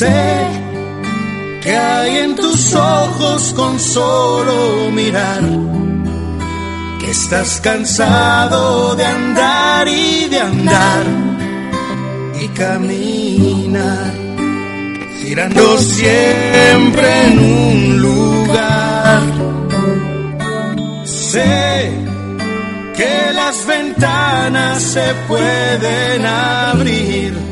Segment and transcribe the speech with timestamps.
[0.00, 0.08] Sé
[1.62, 5.42] que hay en tus ojos con solo mirar
[6.98, 11.04] que estás cansado de andar y de andar
[12.40, 14.14] y caminar,
[15.20, 19.22] girando siempre en un lugar.
[21.04, 21.92] Sé
[22.96, 27.49] que las ventanas se pueden abrir,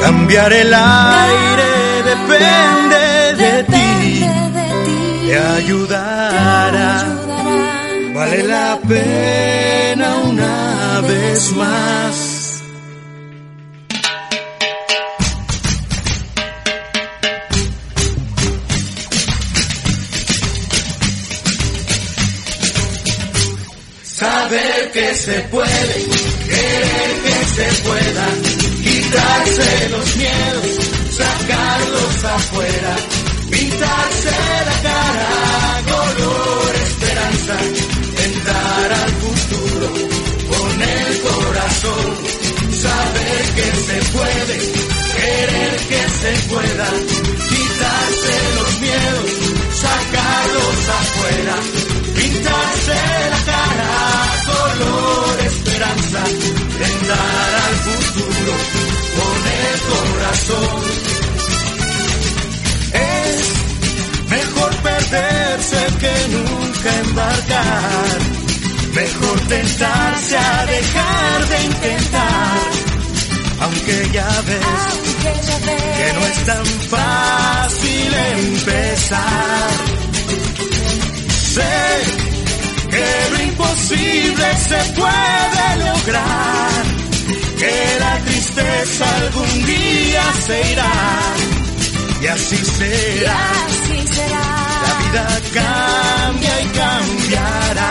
[0.00, 4.26] cambiar el aire depende de ti,
[5.26, 7.04] te ayudará,
[8.14, 12.62] vale la pena una vez más.
[24.02, 25.94] Saber que se puede,
[26.48, 28.26] querer que se pueda,
[28.86, 30.66] quitarse los miedos,
[31.10, 32.96] sacarlos afuera,
[33.50, 34.36] pintarse
[34.68, 35.30] la cara,
[35.92, 37.56] color esperanza,
[38.28, 39.88] entrar al futuro
[40.52, 42.06] con el corazón,
[42.84, 44.56] saber que se puede,
[45.16, 46.88] querer que se pueda,
[47.50, 49.30] quitarse los miedos,
[49.84, 51.85] sacarlos afuera,
[59.92, 60.82] corazón.
[62.92, 68.18] Es mejor perderse que nunca embarcar,
[68.94, 72.60] mejor tentarse a dejar de intentar,
[73.60, 75.06] aunque ya ves
[75.98, 79.70] que no es tan fácil empezar.
[81.54, 81.74] Sé
[82.90, 86.84] que lo imposible se puede lograr,
[87.58, 90.92] que la tristeza algún día se irá
[92.22, 93.38] y así será.
[94.82, 97.90] La vida cambia y cambiará.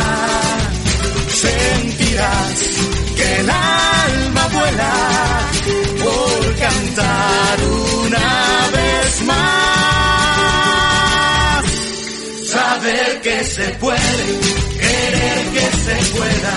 [1.29, 2.57] Sentirás
[3.15, 4.93] que el alma vuela
[6.03, 7.57] por cantar
[7.99, 9.45] una vez más.
[12.47, 14.25] Saber que se puede,
[14.79, 16.53] querer que se pueda,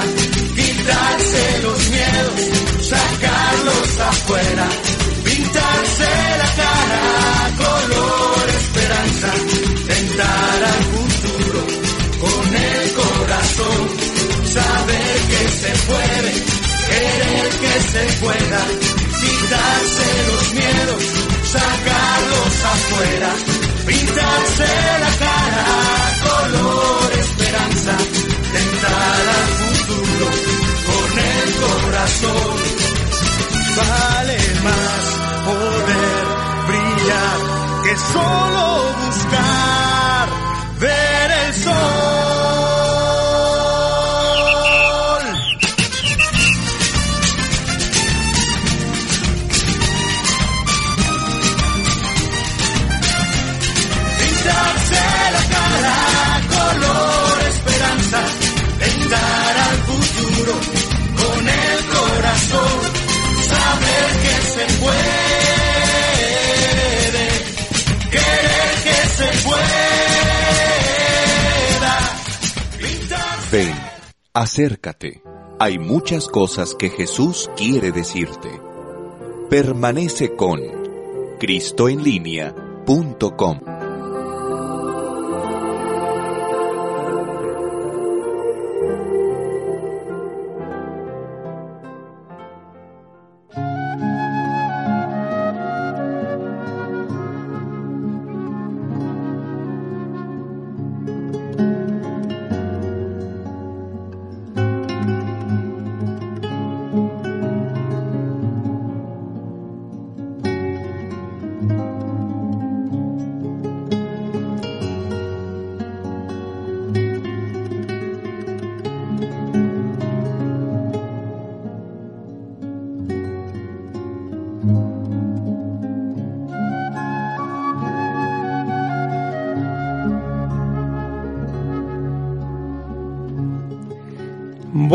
[0.57, 2.41] quitarse los miedos,
[3.19, 4.69] sacarlos afuera,
[5.25, 9.33] pintarse la cara, color esperanza,
[9.87, 11.67] tentar al futuro
[12.21, 13.89] con el corazón,
[14.45, 16.33] saber que se puede,
[16.89, 18.61] querer que se pueda,
[19.21, 21.38] quitarse los miedos,
[74.39, 75.23] acércate.
[75.59, 78.49] Hay muchas cosas que Jesús quiere decirte.
[79.51, 80.61] Permanece con
[81.41, 83.78] cristoenlínea.com.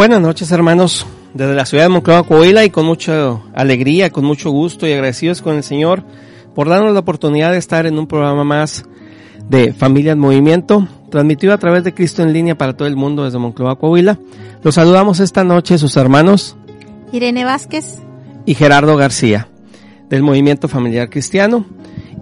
[0.04, 4.52] Buenas noches hermanos, desde la ciudad de Monclova, Coahuila y con mucha alegría, con mucho
[4.52, 6.04] gusto y agradecidos con el Señor
[6.54, 8.84] por darnos la oportunidad de estar en un programa más
[9.48, 13.24] de Familia en Movimiento, transmitido a través de Cristo en línea para todo el mundo
[13.24, 14.20] desde Monclova, Coahuila.
[14.62, 16.58] Los saludamos esta noche sus hermanos
[17.14, 18.00] Irene Vázquez
[18.46, 19.48] y Gerardo García
[20.10, 21.66] del Movimiento Familiar Cristiano.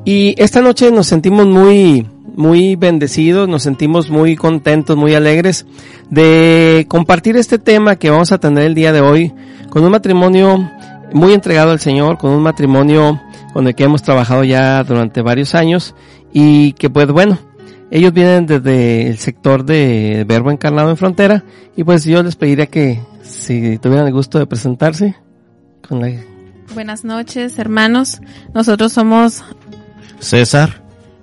[0.05, 2.05] Y esta noche nos sentimos muy
[2.35, 5.65] muy bendecidos, nos sentimos muy contentos, muy alegres
[6.09, 9.33] de compartir este tema que vamos a tener el día de hoy
[9.69, 10.69] con un matrimonio
[11.13, 13.21] muy entregado al Señor, con un matrimonio
[13.53, 15.93] con el que hemos trabajado ya durante varios años
[16.31, 17.37] y que pues bueno,
[17.89, 21.43] ellos vienen desde el sector de Verbo Encarnado en Frontera
[21.75, 25.15] y pues yo les pediría que si tuvieran el gusto de presentarse
[25.87, 26.11] con la...
[26.73, 28.21] Buenas noches hermanos,
[28.53, 29.43] nosotros somos
[30.19, 30.80] César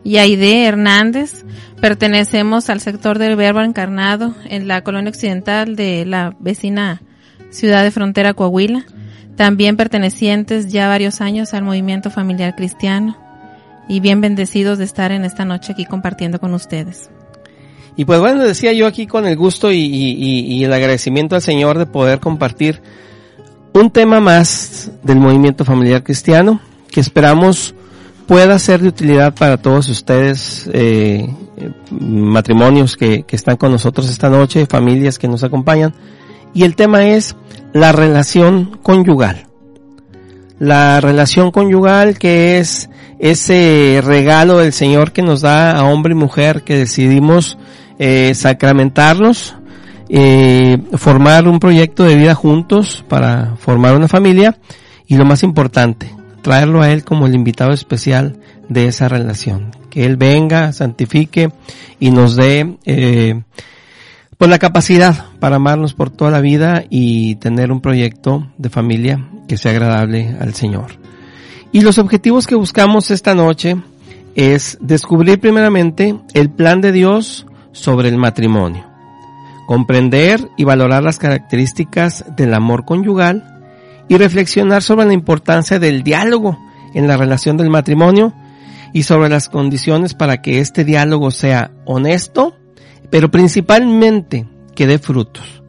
[0.08, 1.44] y Aide Hernández.
[1.82, 7.02] Pertenecemos al sector del Verbo Encarnado en la colonia occidental de la vecina
[7.50, 8.86] ciudad de Frontera Coahuila.
[9.36, 13.18] También pertenecientes ya varios años al movimiento familiar cristiano
[13.86, 17.10] y bien bendecidos de estar en esta noche aquí compartiendo con ustedes.
[17.94, 21.76] Y pues bueno, decía yo aquí con el gusto y, y, el agradecimiento al Señor
[21.76, 22.80] de poder compartir
[23.74, 26.60] un tema más del movimiento familiar cristiano
[26.90, 27.74] que esperamos
[28.28, 31.28] pueda ser de utilidad para todos ustedes, eh,
[31.90, 35.94] matrimonios que, que están con nosotros esta noche, familias que nos acompañan.
[36.54, 37.34] Y el tema es
[37.72, 39.46] la relación conyugal.
[40.58, 46.16] La relación conyugal que es ese regalo del Señor que nos da a hombre y
[46.16, 47.58] mujer que decidimos
[47.98, 49.56] eh, sacramentarnos,
[50.08, 54.58] eh, formar un proyecto de vida juntos para formar una familia
[55.06, 58.36] y lo más importante, traerlo a Él como el invitado especial
[58.68, 59.70] de esa relación.
[59.90, 61.50] Que Él venga, santifique
[61.98, 63.42] y nos dé eh,
[64.38, 69.28] pues la capacidad para amarnos por toda la vida y tener un proyecto de familia
[69.48, 70.92] que sea agradable al Señor.
[71.72, 73.76] Y los objetivos que buscamos esta noche
[74.34, 78.86] es descubrir primeramente el plan de Dios sobre el matrimonio,
[79.66, 83.57] comprender y valorar las características del amor conyugal,
[84.08, 86.58] y reflexionar sobre la importancia del diálogo
[86.94, 88.34] en la relación del matrimonio
[88.92, 92.56] y sobre las condiciones para que este diálogo sea honesto,
[93.10, 95.62] pero principalmente que dé frutos,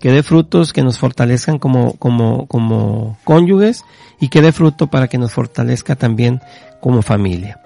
[0.00, 3.84] que dé frutos que nos fortalezcan como, como, como cónyuges
[4.20, 6.40] y que dé fruto para que nos fortalezca también
[6.80, 7.60] como familia.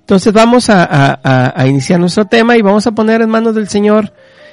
[0.00, 3.68] Entonces vamos a, a, a iniciar nuestro tema y vamos a poner en manos del
[3.68, 4.12] Señor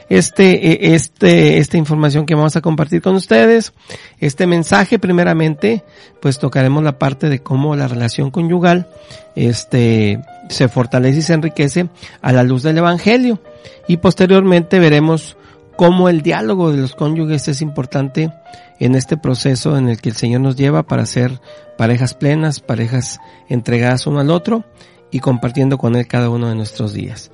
[0.10, 3.74] este, e, este, esta información que vamos a compartir con ustedes.
[4.19, 5.84] Este mensaje, primeramente,
[6.22, 8.88] pues tocaremos la parte de cómo la relación conyugal,
[9.36, 11.90] este, se fortalece y se enriquece
[12.22, 13.40] a la luz del Evangelio.
[13.88, 15.38] Y posteriormente veremos
[15.75, 18.31] cómo el diálogo de los cónyuges es importante
[18.80, 21.40] en este proceso en el que el Señor nos lleva para ser
[21.78, 23.19] parejas plenas, parejas
[23.50, 24.63] entregadas uno al otro
[25.12, 27.31] y compartiendo con Él cada uno de nuestros días.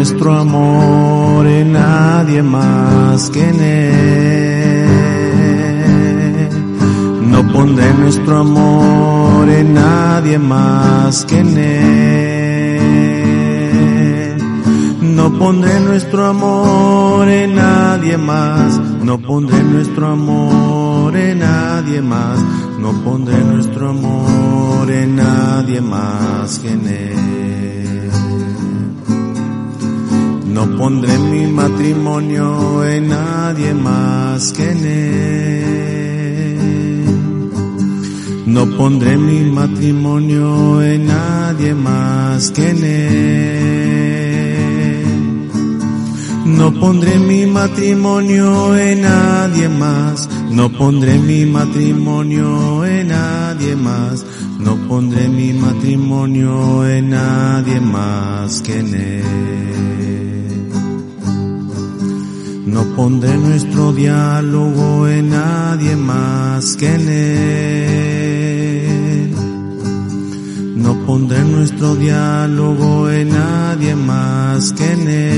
[0.00, 4.88] Nuestro amor en nadie más que en Él.
[7.30, 12.80] No pondré nuestro amor en nadie más que en Él.
[15.02, 18.80] No pondré nuestro amor en nadie más.
[19.04, 22.38] No pondré nuestro amor en nadie más.
[22.78, 27.59] No pondré nuestro amor en nadie más que en Él.
[30.52, 35.80] No pondré mi matrimonio en nadie más que en él.
[38.46, 44.30] No pondré mi matrimonio en nadie más que en él.
[46.46, 50.28] No pondré mi matrimonio en nadie más.
[50.50, 54.26] No pondré mi matrimonio en nadie más.
[54.58, 59.99] No pondré mi matrimonio en nadie más que en él.
[62.72, 67.30] No pondré nuestro diálogo en nadie más que en él.
[70.76, 75.30] No pondré nuestro diálogo en nadie más que en él.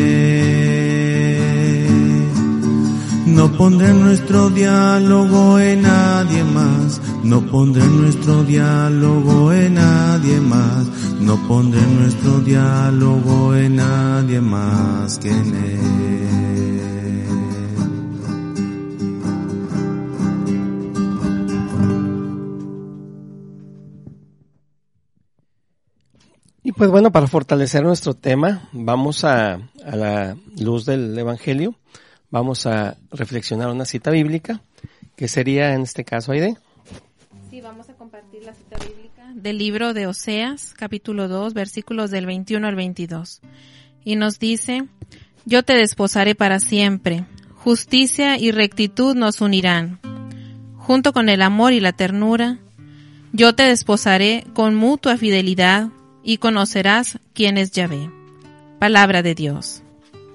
[3.26, 7.00] No pondré nuestro diálogo en nadie más.
[7.24, 15.30] No pondré nuestro diálogo en nadie más no pondré nuestro diálogo en nadie más que
[15.30, 16.01] en Él.
[26.82, 29.52] Pues bueno, para fortalecer nuestro tema, vamos a,
[29.84, 31.76] a la luz del Evangelio,
[32.28, 34.62] vamos a reflexionar una cita bíblica,
[35.14, 36.56] que sería en este caso Aide.
[37.48, 42.26] Sí, vamos a compartir la cita bíblica del libro de Oseas, capítulo 2, versículos del
[42.26, 43.42] 21 al 22.
[44.04, 44.88] Y nos dice,
[45.44, 50.00] yo te desposaré para siempre, justicia y rectitud nos unirán.
[50.78, 52.58] Junto con el amor y la ternura,
[53.32, 58.10] yo te desposaré con mutua fidelidad y conocerás quién es Yahvé.
[58.78, 59.82] Palabra de Dios.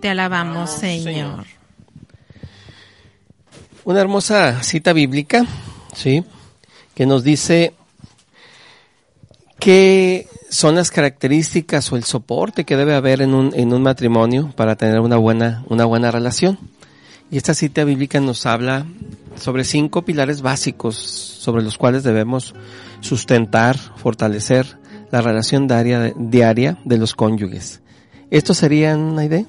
[0.02, 1.04] Te alabamos, Señor.
[1.04, 1.46] Señor.
[3.84, 5.46] Una hermosa cita bíblica,
[5.94, 6.24] ¿sí?
[6.94, 7.74] Que nos dice
[9.60, 14.52] qué son las características o el soporte que debe haber en un, en un matrimonio
[14.56, 16.58] para tener una buena, una buena relación.
[17.30, 18.86] Y esta cita bíblica nos habla
[19.36, 22.56] sobre cinco pilares básicos sobre los cuales debemos
[23.02, 24.78] sustentar, fortalecer
[25.12, 27.82] la relación diaria, de los cónyuges.
[28.30, 29.46] ¿Estos serían una idea?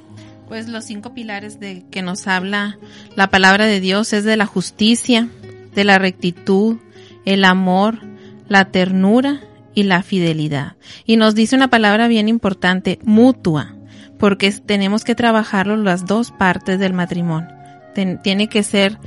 [0.48, 2.78] Pues los cinco pilares de que nos habla
[3.16, 5.28] la palabra de Dios es de la justicia,
[5.74, 6.78] de la rectitud,
[7.24, 8.00] el amor,
[8.48, 9.40] la ternura
[9.74, 10.76] y la fidelidad.
[11.04, 13.74] Y nos dice una palabra bien importante, mutua,
[14.18, 17.48] porque tenemos que trabajarlo las dos partes del matrimonio.
[18.22, 18.98] Tiene que ser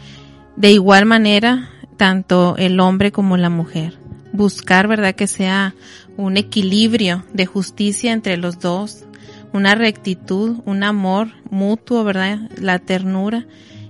[0.56, 3.98] de igual manera tanto el hombre como la mujer.
[4.34, 5.16] Buscar, ¿verdad?
[5.16, 5.76] Que sea
[6.18, 9.06] un equilibrio de justicia entre los dos,
[9.54, 12.50] una rectitud, un amor mutuo, ¿verdad?
[12.58, 13.46] La ternura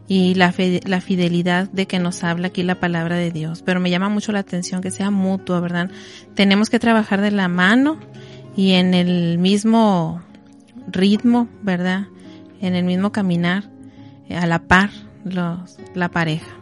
[0.07, 3.61] y la, fe, la fidelidad de que nos habla aquí la palabra de Dios.
[3.61, 5.89] Pero me llama mucho la atención que sea mutuo, ¿verdad?
[6.33, 7.97] Tenemos que trabajar de la mano
[8.55, 10.21] y en el mismo
[10.87, 12.07] ritmo, ¿verdad?
[12.59, 13.69] En el mismo caminar,
[14.29, 14.89] a la par,
[15.23, 16.57] los, la pareja.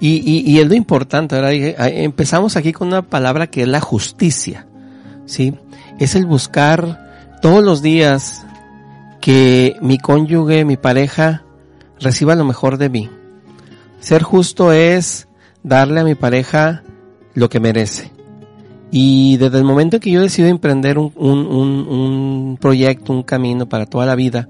[0.00, 1.52] Y, y, y es lo importante, ¿verdad?
[1.88, 4.66] Empezamos aquí con una palabra que es la justicia,
[5.28, 5.54] ¿sí?
[6.00, 8.44] Es el buscar todos los días
[9.20, 11.44] que mi cónyuge, mi pareja,
[12.00, 13.10] reciba lo mejor de mí.
[14.00, 15.28] Ser justo es
[15.62, 16.82] darle a mi pareja
[17.34, 18.12] lo que merece.
[18.90, 23.68] Y desde el momento que yo decido emprender un, un, un, un, proyecto, un camino
[23.68, 24.48] para toda la vida,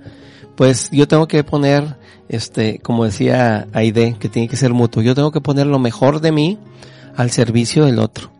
[0.55, 1.97] pues yo tengo que poner,
[2.29, 6.21] este, como decía Aide, que tiene que ser mutuo, yo tengo que poner lo mejor
[6.21, 6.59] de mí
[7.17, 8.38] al servicio del otro.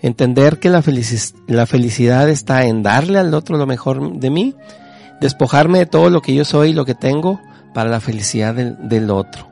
[0.00, 4.54] Entender que la, felici la felicidad está en darle al otro lo mejor de mí,
[5.20, 7.40] despojarme de todo lo que yo soy y lo que tengo
[7.72, 9.48] para la felicidad del, del otro,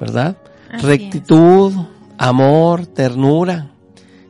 [0.00, 0.36] ¿verdad?
[0.70, 1.86] Así Rectitud, es.
[2.18, 3.70] amor, ternura,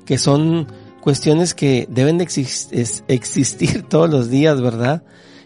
[0.07, 0.67] que son
[1.01, 2.73] cuestiones que deben de exist
[3.09, 5.03] existir todos los días, ¿verdad?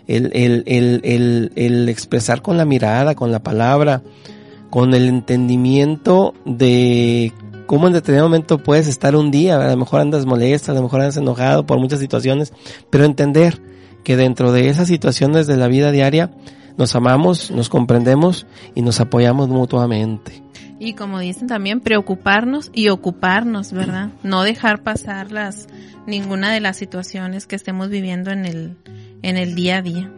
[0.07, 4.03] El, el, el, el, el expresar con la mirada, con la palabra,
[4.71, 7.33] con el entendimiento de
[7.67, 10.83] cómo en determinado momento puedes estar un día, a lo mejor andas molesta, a lo
[10.83, 12.53] mejor andas enojado por muchas situaciones,
[12.91, 13.61] pero entender
[14.03, 16.31] que dentro de esas situaciones de la vida diaria
[16.77, 20.43] nos amamos, nos comprendemos y nos apoyamos mutuamente.
[20.79, 24.11] Y como dicen también, preocuparnos y ocuparnos, ¿verdad?
[24.23, 25.69] No dejar pasar las,
[26.07, 28.77] ninguna de las situaciones que estemos viviendo en el,
[29.23, 30.11] en el día a día.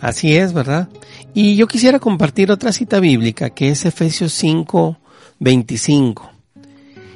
[0.00, 0.88] Así es, ¿verdad?
[1.34, 4.98] Y yo quisiera compartir otra cita bíblica que es Efesios 5,
[5.42, 6.30] 25.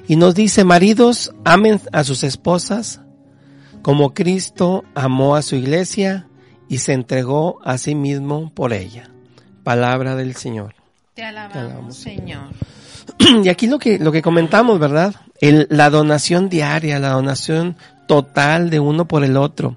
[0.09, 3.01] Y nos dice, maridos, amen a sus esposas
[3.83, 6.27] como Cristo amó a su iglesia
[6.69, 9.11] y se entregó a sí mismo por ella.
[9.63, 10.75] Palabra del Señor.
[11.15, 12.49] Te alabamos, Te alabamos Señor.
[13.45, 15.15] Y aquí lo que, lo que comentamos, ¿verdad?
[15.41, 17.77] El, la donación diaria, la donación
[18.09, 19.77] total de uno por el otro.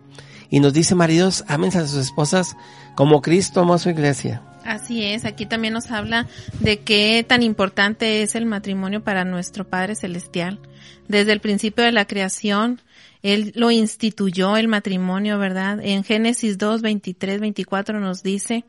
[0.50, 2.58] Y nos dice, maridos, amen a sus esposas
[2.96, 4.42] como Cristo amó a su iglesia.
[4.70, 6.28] Así es, aquí también nos habla
[6.60, 10.60] de qué tan importante es el matrimonio para nuestro Padre Celestial.
[11.08, 12.80] Desde el principio de la creación,
[13.24, 15.80] Él lo instituyó el matrimonio, ¿verdad?
[15.82, 18.64] En Génesis 2, 23, 24 nos dice,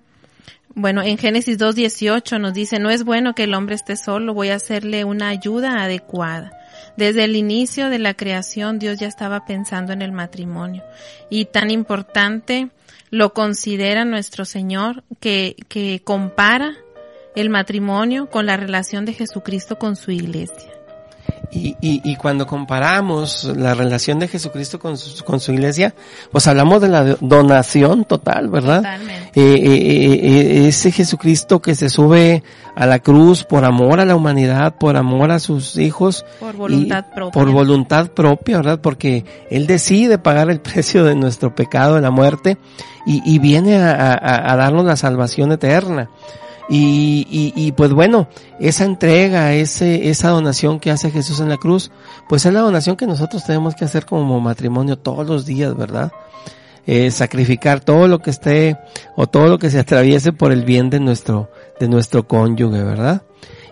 [0.75, 4.33] bueno, en Génesis 2, 18 nos dice, no es bueno que el hombre esté solo,
[4.33, 6.51] voy a hacerle una ayuda adecuada.
[6.97, 10.83] Desde el inicio de la creación Dios ya estaba pensando en el matrimonio.
[11.29, 12.71] Y tan importante
[13.11, 16.77] lo considera nuestro Señor que, que compara
[17.37, 20.80] el matrimonio con la relación de Jesucristo con su iglesia.
[21.53, 25.95] Y, y, y, cuando comparamos la relación de Jesucristo con su, con su iglesia,
[26.31, 28.77] pues hablamos de la donación total, ¿verdad?
[28.77, 29.41] Totalmente.
[29.41, 32.45] Eh, eh, eh, ese Jesucristo que se sube
[32.77, 36.25] a la cruz por amor a la humanidad, por amor a sus hijos.
[36.39, 37.33] Por voluntad propia.
[37.33, 38.81] Por voluntad propia, ¿verdad?
[38.81, 42.59] Porque Él decide pagar el precio de nuestro pecado, de la muerte,
[43.07, 46.11] y, y viene a, a, a darnos la salvación eterna.
[46.73, 48.29] Y, y, y, pues bueno,
[48.61, 51.91] esa entrega, ese, esa donación que hace Jesús en la cruz,
[52.29, 56.13] pues es la donación que nosotros tenemos que hacer como matrimonio todos los días, ¿verdad?
[56.87, 58.79] Eh, sacrificar todo lo que esté
[59.17, 61.51] o todo lo que se atraviese por el bien de nuestro,
[61.81, 63.23] de nuestro cónyuge, ¿verdad?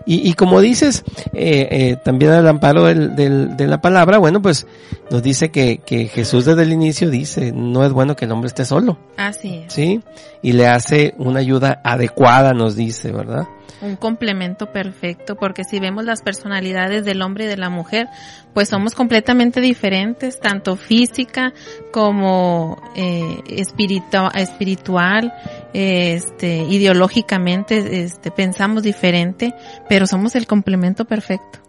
[0.05, 1.03] Y, y como dices,
[1.33, 4.65] eh, eh, también al amparo del, del, de la palabra, bueno, pues
[5.11, 8.47] nos dice que, que Jesús desde el inicio dice, no es bueno que el hombre
[8.47, 8.97] esté solo.
[9.17, 9.73] Así es.
[9.73, 10.01] ¿Sí?
[10.41, 13.47] Y le hace una ayuda adecuada, nos dice, ¿verdad?
[13.81, 18.07] Un complemento perfecto, porque si vemos las personalidades del hombre y de la mujer,
[18.53, 21.53] pues somos completamente diferentes, tanto física
[21.91, 25.33] como eh, espiritu espiritual,
[25.73, 29.53] este, ideológicamente, este, pensamos diferente,
[29.87, 31.59] pero somos el complemento perfecto.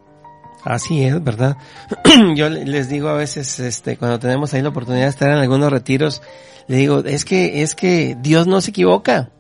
[0.64, 1.57] Así es, ¿verdad?
[2.35, 5.71] Yo les digo a veces, este, cuando tenemos ahí la oportunidad de estar en algunos
[5.71, 6.23] retiros,
[6.66, 9.30] le digo, es que, es que Dios no se equivoca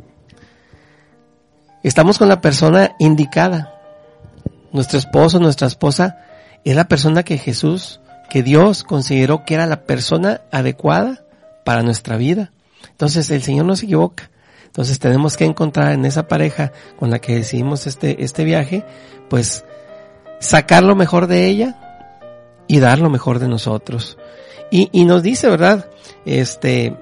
[1.82, 3.74] estamos con la persona indicada.
[4.72, 6.18] Nuestro esposo, nuestra esposa,
[6.64, 11.24] es la persona que Jesús, que Dios consideró que era la persona adecuada
[11.64, 12.52] para nuestra vida.
[12.90, 14.30] Entonces el Señor no se equivoca.
[14.66, 18.84] Entonces tenemos que encontrar en esa pareja con la que decidimos este, este viaje,
[19.28, 19.64] pues
[20.38, 21.76] sacar lo mejor de ella
[22.68, 24.16] y dar lo mejor de nosotros.
[24.70, 25.86] Y, y nos dice, ¿verdad?
[26.24, 26.94] Este,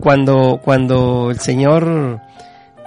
[0.00, 2.20] cuando, cuando el Señor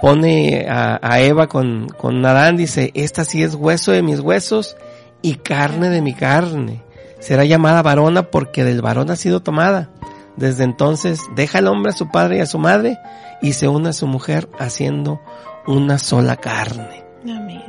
[0.00, 4.76] pone a, a Eva con, con Adán, dice, esta sí es hueso de mis huesos
[5.22, 6.82] y carne de mi carne.
[7.20, 9.90] Será llamada varona porque del varón ha sido tomada.
[10.36, 12.98] Desde entonces deja el hombre a su padre y a su madre
[13.40, 15.20] y se une a su mujer haciendo
[15.66, 17.04] una sola carne.
[17.24, 17.64] Amén.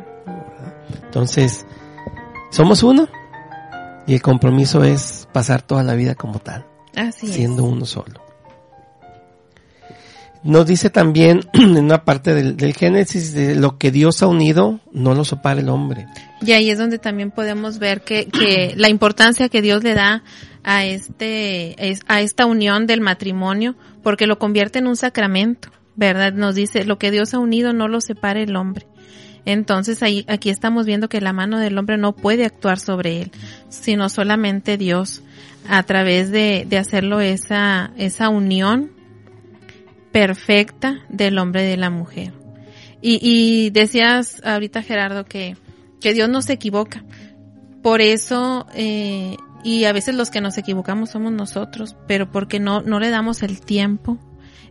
[1.06, 1.66] Entonces,
[2.52, 3.08] somos uno
[4.06, 7.70] y el compromiso es pasar toda la vida como tal, Así siendo es.
[7.70, 8.22] uno solo.
[10.48, 14.80] Nos dice también en una parte del, del, Génesis de lo que Dios ha unido,
[14.94, 16.08] no lo separa el hombre.
[16.42, 20.24] Y ahí es donde también podemos ver que, que la importancia que Dios le da
[20.64, 21.76] a este,
[22.08, 26.32] a esta unión del matrimonio, porque lo convierte en un sacramento, ¿verdad?
[26.32, 28.88] Nos dice, lo que Dios ha unido no lo separa el hombre.
[29.44, 33.32] Entonces ahí, aquí estamos viendo que la mano del hombre no puede actuar sobre él,
[33.68, 35.24] sino solamente Dios,
[35.68, 38.97] a través de, de hacerlo esa, esa unión
[40.18, 42.34] perfecta del hombre y de la mujer.
[43.04, 45.56] Y, decías ahorita Gerardo que,
[46.02, 47.04] que Dios no se equivoca.
[47.84, 52.82] Por eso, eh, y a veces los que nos equivocamos somos nosotros, pero porque no,
[52.82, 54.18] no le damos el tiempo,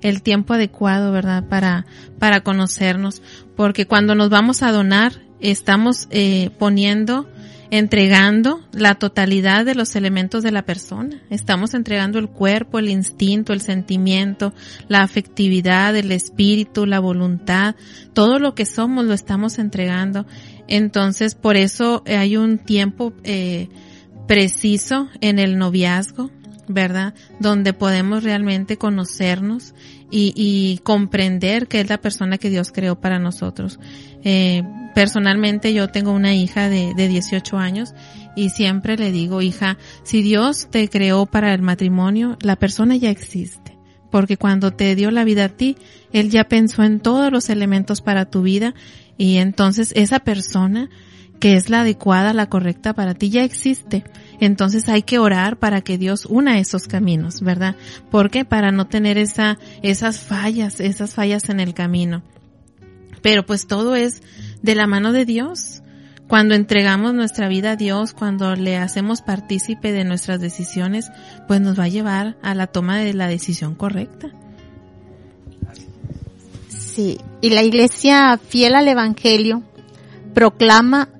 [0.02, 1.44] el tiempo adecuado, ¿verdad?
[1.48, 1.87] Para,
[2.18, 3.22] para conocernos.
[3.54, 7.30] Porque cuando nos vamos a donar, estamos eh, poniendo
[7.70, 11.22] entregando la totalidad de los elementos de la persona.
[11.31, 14.52] Estamos entregando el cuerpo, el instinto, el sentimiento,
[14.88, 17.76] la afectividad, el espíritu, la voluntad,
[18.12, 20.26] todo lo que somos lo estamos entregando.
[20.68, 23.68] Entonces, por eso hay un tiempo eh,
[24.26, 26.31] preciso en el noviazgo,
[26.68, 27.14] ¿verdad?
[27.38, 29.74] Donde podemos realmente conocernos
[30.11, 33.81] y, y, comprender que es la persona que Dios creó para nosotros.
[34.28, 37.94] Eh, personalmente yo tengo una hija de, de 18 años
[38.34, 43.08] y siempre le digo, hija, si Dios te creó para el matrimonio, la persona ya
[43.08, 43.78] existe.
[44.10, 45.76] Porque cuando te dio la vida a ti,
[46.12, 48.74] Él ya pensó en todos los elementos para tu vida
[49.16, 50.90] y entonces esa persona
[51.38, 54.02] que es la adecuada, la correcta para ti, ya existe.
[54.40, 57.76] Entonces hay que orar para que Dios una esos caminos, ¿verdad?
[58.10, 62.24] Porque para no tener esa, esas fallas, esas fallas en el camino.
[63.22, 64.22] Pero pues todo es
[64.62, 65.83] de la mano de Dios.
[66.29, 71.11] Cuando entregamos nuestra vida a Dios, cuando le hacemos partícipe de nuestras decisiones,
[71.46, 74.33] pues nos va a llevar a la toma de la decisión correcta.
[76.68, 79.62] Sí, y la iglesia fiel al Evangelio
[80.35, 81.11] proclama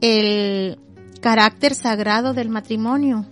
[0.00, 0.78] el
[1.20, 3.26] carácter sagrado del matrimonio,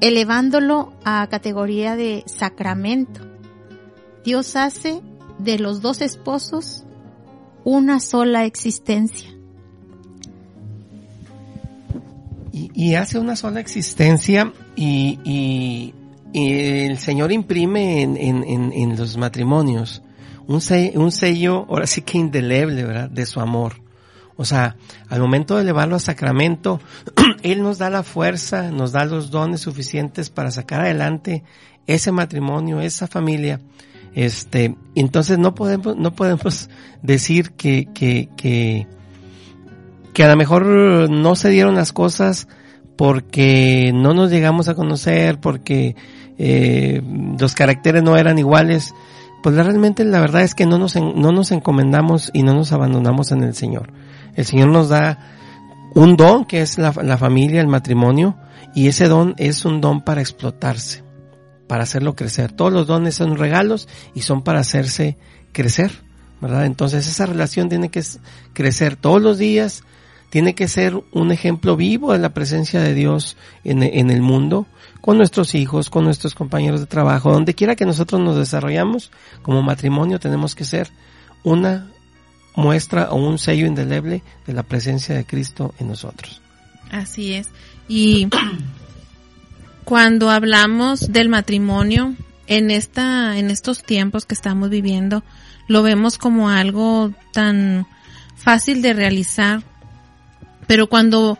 [0.00, 3.20] elevándolo a categoría de sacramento.
[4.24, 5.02] Dios hace
[5.38, 6.84] de los dos esposos
[7.64, 9.30] una sola existencia.
[12.52, 15.94] Y, hace una sola existencia y, y,
[16.88, 20.02] el Señor imprime en, en, en, en los matrimonios
[20.46, 23.08] un sello, un sello, ahora sí que indeleble, ¿verdad?
[23.08, 23.74] De su amor
[24.36, 24.76] O sea,
[25.08, 26.80] al momento de elevarlo a sacramento,
[27.42, 31.44] Él nos da la fuerza, nos da los dones suficientes para sacar adelante
[31.86, 33.60] ese matrimonio, esa familia.
[34.14, 36.70] Este, entonces no podemos, no podemos
[37.02, 38.86] decir que, que, que,
[40.12, 42.48] que a lo mejor no se dieron las cosas
[42.96, 45.96] porque no nos llegamos a conocer, porque
[46.38, 47.02] eh,
[47.38, 48.94] los caracteres no eran iguales,
[49.42, 53.32] pues realmente la verdad es que no nos, no nos encomendamos y no nos abandonamos
[53.32, 53.92] en el Señor.
[54.34, 55.18] El Señor nos da
[55.94, 58.36] un don que es la, la familia, el matrimonio,
[58.74, 61.03] y ese don es un don para explotarse,
[61.66, 62.52] para hacerlo crecer.
[62.52, 65.16] Todos los dones son regalos y son para hacerse
[65.52, 65.92] crecer,
[66.40, 66.66] ¿verdad?
[66.66, 68.02] Entonces esa relación tiene que
[68.52, 69.82] crecer todos los días,
[70.30, 74.66] tiene que ser un ejemplo vivo de la presencia de Dios en, en, el mundo,
[75.00, 79.10] con nuestros hijos, con nuestros compañeros de trabajo, donde quiera que nosotros nos desarrollamos
[79.42, 80.90] como matrimonio tenemos que ser
[81.44, 81.90] una
[82.56, 86.40] muestra o un sello indeleble de la presencia de Cristo en nosotros.
[86.90, 87.48] Así es.
[87.88, 88.28] Y
[89.84, 92.14] cuando hablamos del matrimonio
[92.46, 95.22] en esta en estos tiempos que estamos viviendo,
[95.68, 97.86] lo vemos como algo tan
[98.36, 99.62] fácil de realizar,
[100.66, 101.38] pero cuando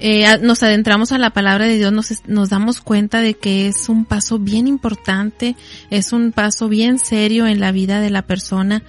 [0.00, 3.88] eh, nos adentramos a la palabra de Dios nos, nos damos cuenta de que es
[3.88, 5.54] un paso bien importante,
[5.90, 8.82] es un paso bien serio en la vida de la persona.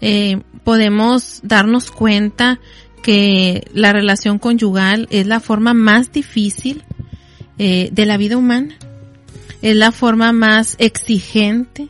[0.00, 2.58] Eh, podemos darnos cuenta
[3.02, 6.82] que la relación conyugal es la forma más difícil
[7.58, 8.76] eh, de la vida humana,
[9.62, 11.88] es la forma más exigente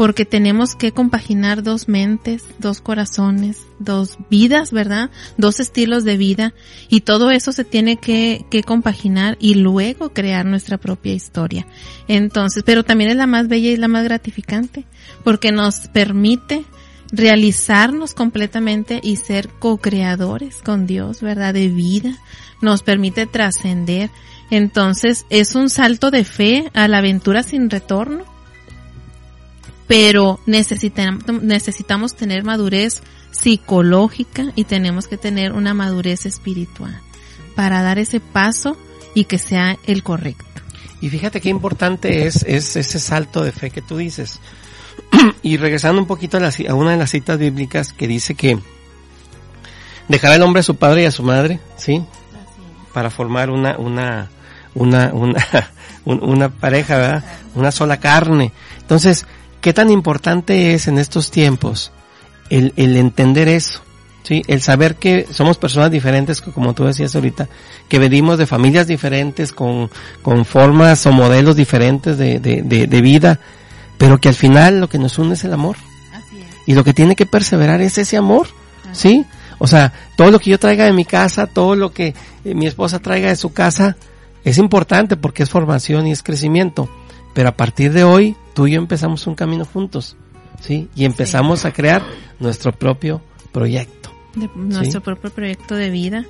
[0.00, 5.10] porque tenemos que compaginar dos mentes, dos corazones, dos vidas, ¿verdad?
[5.36, 6.54] Dos estilos de vida
[6.88, 11.66] y todo eso se tiene que, que compaginar y luego crear nuestra propia historia.
[12.08, 14.86] Entonces, pero también es la más bella y la más gratificante
[15.22, 16.64] porque nos permite
[17.12, 21.54] realizarnos completamente y ser co-creadores con Dios, ¿verdad?
[21.54, 22.16] De vida,
[22.62, 24.10] nos permite trascender.
[24.50, 28.24] Entonces es un salto de fe a la aventura sin retorno,
[29.86, 37.00] pero necesitamos, necesitamos tener madurez psicológica y tenemos que tener una madurez espiritual
[37.54, 38.76] para dar ese paso
[39.14, 40.44] y que sea el correcto.
[41.00, 44.40] Y fíjate qué importante es, es ese salto de fe que tú dices
[45.42, 48.58] y regresando un poquito a, la, a, una de las citas bíblicas que dice que
[50.08, 52.02] dejará el hombre a su padre y a su madre, ¿sí?
[52.92, 54.30] Para formar una, una,
[54.74, 55.46] una, una,
[56.04, 57.24] una pareja, ¿verdad?
[57.54, 58.52] Una sola carne.
[58.80, 59.26] Entonces,
[59.60, 61.92] ¿qué tan importante es en estos tiempos
[62.48, 63.82] el, el entender eso?
[64.22, 64.42] ¿sí?
[64.46, 67.48] El saber que somos personas diferentes, como tú decías ahorita,
[67.88, 69.90] que venimos de familias diferentes, con,
[70.22, 73.40] con formas o modelos diferentes de, de, de, de vida,
[73.98, 75.76] pero que al final lo que nos une es el amor.
[76.66, 78.46] Y lo que tiene que perseverar es ese amor,
[78.92, 79.24] ¿sí?
[79.58, 82.66] O sea, todo lo que yo traiga de mi casa, todo lo que eh, mi
[82.66, 83.96] esposa traiga de su casa,
[84.44, 86.88] es importante porque es formación y es crecimiento.
[87.34, 90.16] Pero a partir de hoy, tú y yo empezamos un camino juntos,
[90.60, 90.88] ¿sí?
[90.96, 92.02] Y empezamos a crear
[92.40, 93.22] nuestro propio
[93.52, 94.10] proyecto.
[94.54, 96.24] nuestro propio proyecto de vida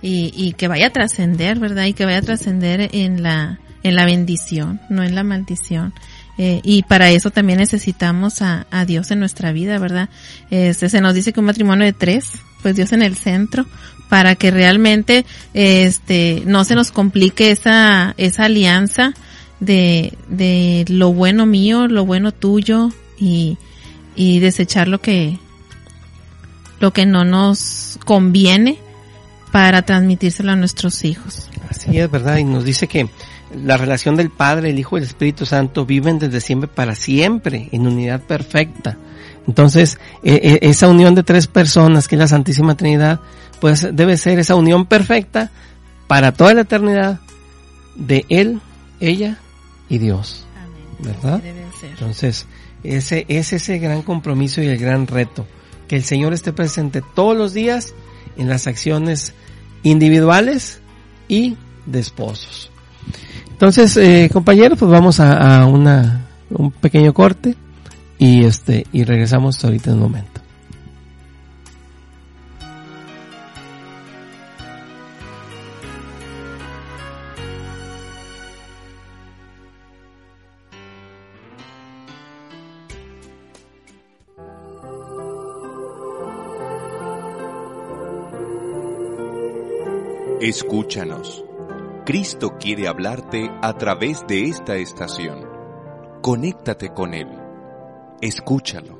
[0.00, 1.84] y, y que vaya a trascender, ¿verdad?
[1.84, 5.92] Y que vaya a trascender en la, en la bendición, no en la maldición.
[6.38, 10.10] Eh, y para eso también necesitamos a, a, Dios en nuestra vida, ¿verdad?
[10.50, 13.64] Este, se nos dice que un matrimonio de tres, pues Dios en el centro,
[14.08, 19.14] para que realmente, este, no se nos complique esa, esa alianza
[19.60, 23.58] de, de lo bueno mío, lo bueno tuyo y,
[24.14, 25.38] y desechar lo que,
[26.80, 28.78] lo que no nos conviene
[29.52, 31.48] para transmitírselo a nuestros hijos.
[31.68, 32.36] Así es, ¿verdad?
[32.36, 33.08] Y nos dice que
[33.54, 37.68] la relación del Padre, el Hijo y el Espíritu Santo viven desde siempre para siempre,
[37.72, 38.98] en unidad perfecta.
[39.46, 43.20] Entonces, e, e, esa unión de tres personas, que es la Santísima Trinidad,
[43.60, 45.50] pues debe ser esa unión perfecta
[46.06, 47.20] para toda la eternidad
[47.94, 48.60] de Él,
[49.00, 49.38] ella
[49.88, 50.44] y Dios.
[50.98, 51.42] ¿Verdad?
[51.82, 52.46] Entonces,
[52.82, 55.46] ese es ese gran compromiso y el gran reto.
[55.88, 57.94] Que el Señor esté presente todos los días
[58.36, 59.34] en las acciones
[59.82, 60.80] individuales
[61.28, 62.70] y de esposos.
[63.50, 67.54] Entonces, eh, compañeros, pues vamos a, a, una, un pequeño corte
[68.18, 70.46] y este, y regresamos ahorita en un momento.
[90.46, 91.44] Escúchanos.
[92.04, 95.44] Cristo quiere hablarte a través de esta estación.
[96.22, 97.45] Conéctate con Él
[98.20, 98.98] escúchalo.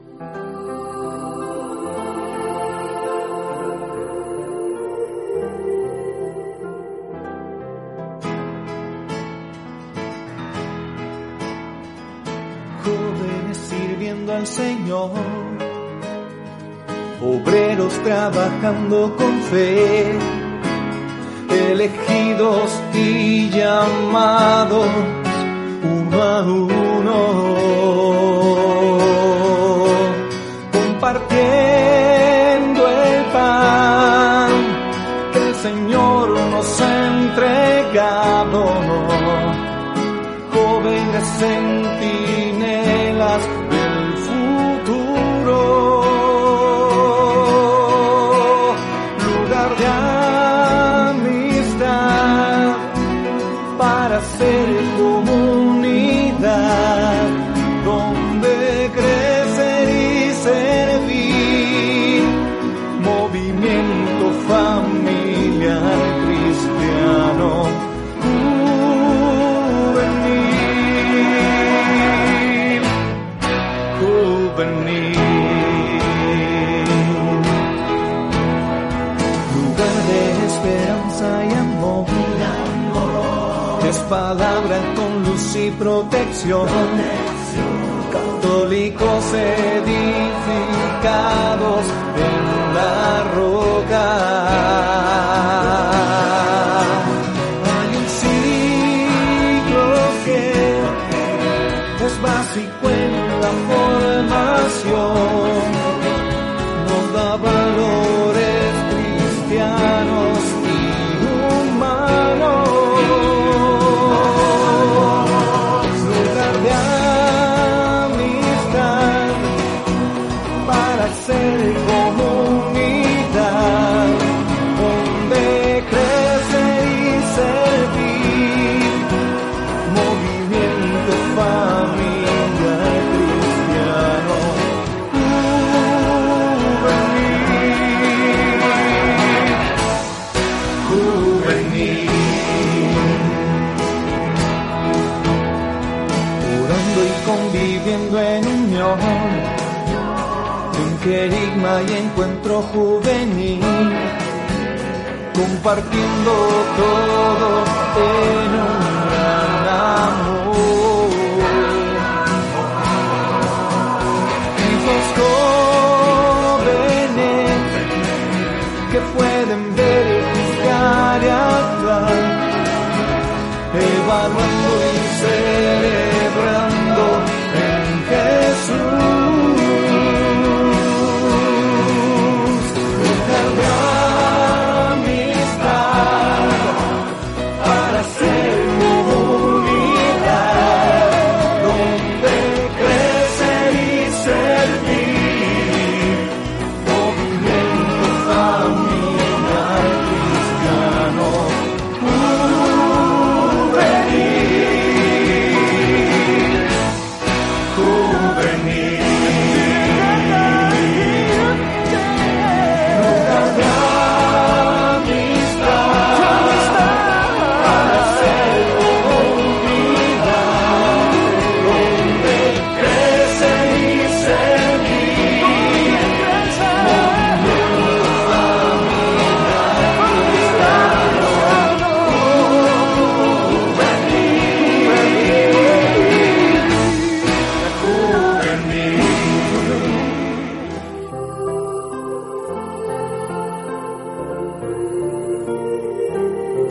[12.84, 15.10] Jóvenes sirviendo al Señor,
[17.20, 20.18] obreros trabajando con fe,
[21.70, 24.88] elegidos y llamados
[25.82, 27.86] uno a uno.
[37.96, 38.66] pecado,
[40.52, 41.12] joven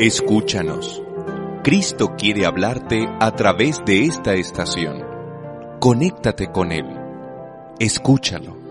[0.06, 1.02] Escúchanos.
[1.64, 5.04] Cristo quiere hablarte a través de esta estación.
[5.80, 6.86] Conéctate con Él.
[7.80, 8.65] Escúchalo.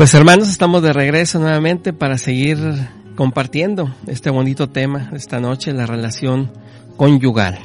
[0.00, 2.56] Pues hermanos, estamos de regreso nuevamente para seguir
[3.16, 6.50] compartiendo este bonito tema esta noche, la relación
[6.96, 7.58] conyugal.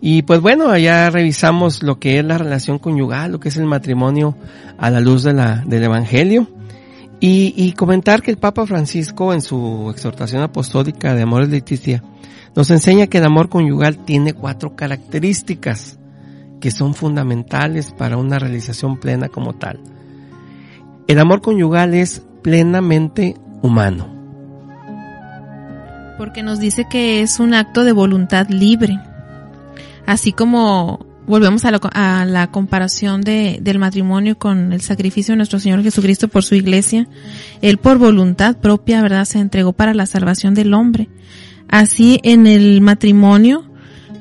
[0.00, 3.66] Y pues bueno, ya revisamos lo que es la relación conyugal, lo que es el
[3.66, 4.36] matrimonio
[4.76, 6.48] a la luz de la, del Evangelio.
[7.20, 12.02] Y, y comentar que el Papa Francisco en su exhortación apostólica de Amores Leticia
[12.56, 15.96] nos enseña que el amor conyugal tiene cuatro características
[16.60, 19.91] que son fundamentales para una realización plena como tal.
[21.08, 24.08] El amor conyugal es plenamente humano.
[26.18, 28.98] Porque nos dice que es un acto de voluntad libre.
[30.06, 31.70] Así como volvemos a
[32.26, 37.08] la, comparación de, del matrimonio con el sacrificio de nuestro Señor Jesucristo por su iglesia.
[37.60, 39.24] Él por voluntad propia, ¿verdad?
[39.24, 41.08] Se entregó para la salvación del hombre.
[41.68, 43.64] Así en el matrimonio,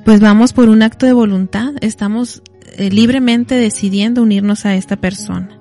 [0.06, 1.74] pues vamos por un acto de voluntad.
[1.82, 2.42] Estamos
[2.78, 5.61] eh, libremente decidiendo unirnos a esta persona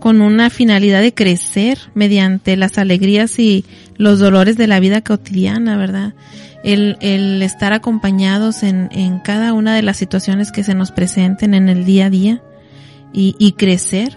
[0.00, 3.64] con una finalidad de crecer mediante las alegrías y
[3.96, 6.14] los dolores de la vida cotidiana, ¿verdad?
[6.64, 11.54] El, el estar acompañados en, en cada una de las situaciones que se nos presenten
[11.54, 12.42] en el día a día
[13.12, 14.16] y, y crecer.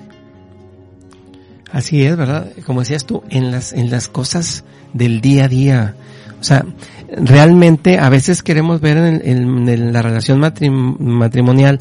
[1.72, 2.52] Así es, ¿verdad?
[2.66, 5.96] Como decías tú, en las, en las cosas del día a día.
[6.40, 6.66] O sea,
[7.18, 11.80] realmente a veces queremos ver en, en, en la relación matrim matrimonial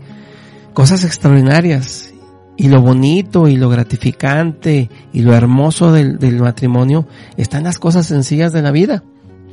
[0.72, 2.12] cosas extraordinarias
[2.56, 8.06] y lo bonito y lo gratificante y lo hermoso del, del matrimonio están las cosas
[8.06, 9.02] sencillas de la vida.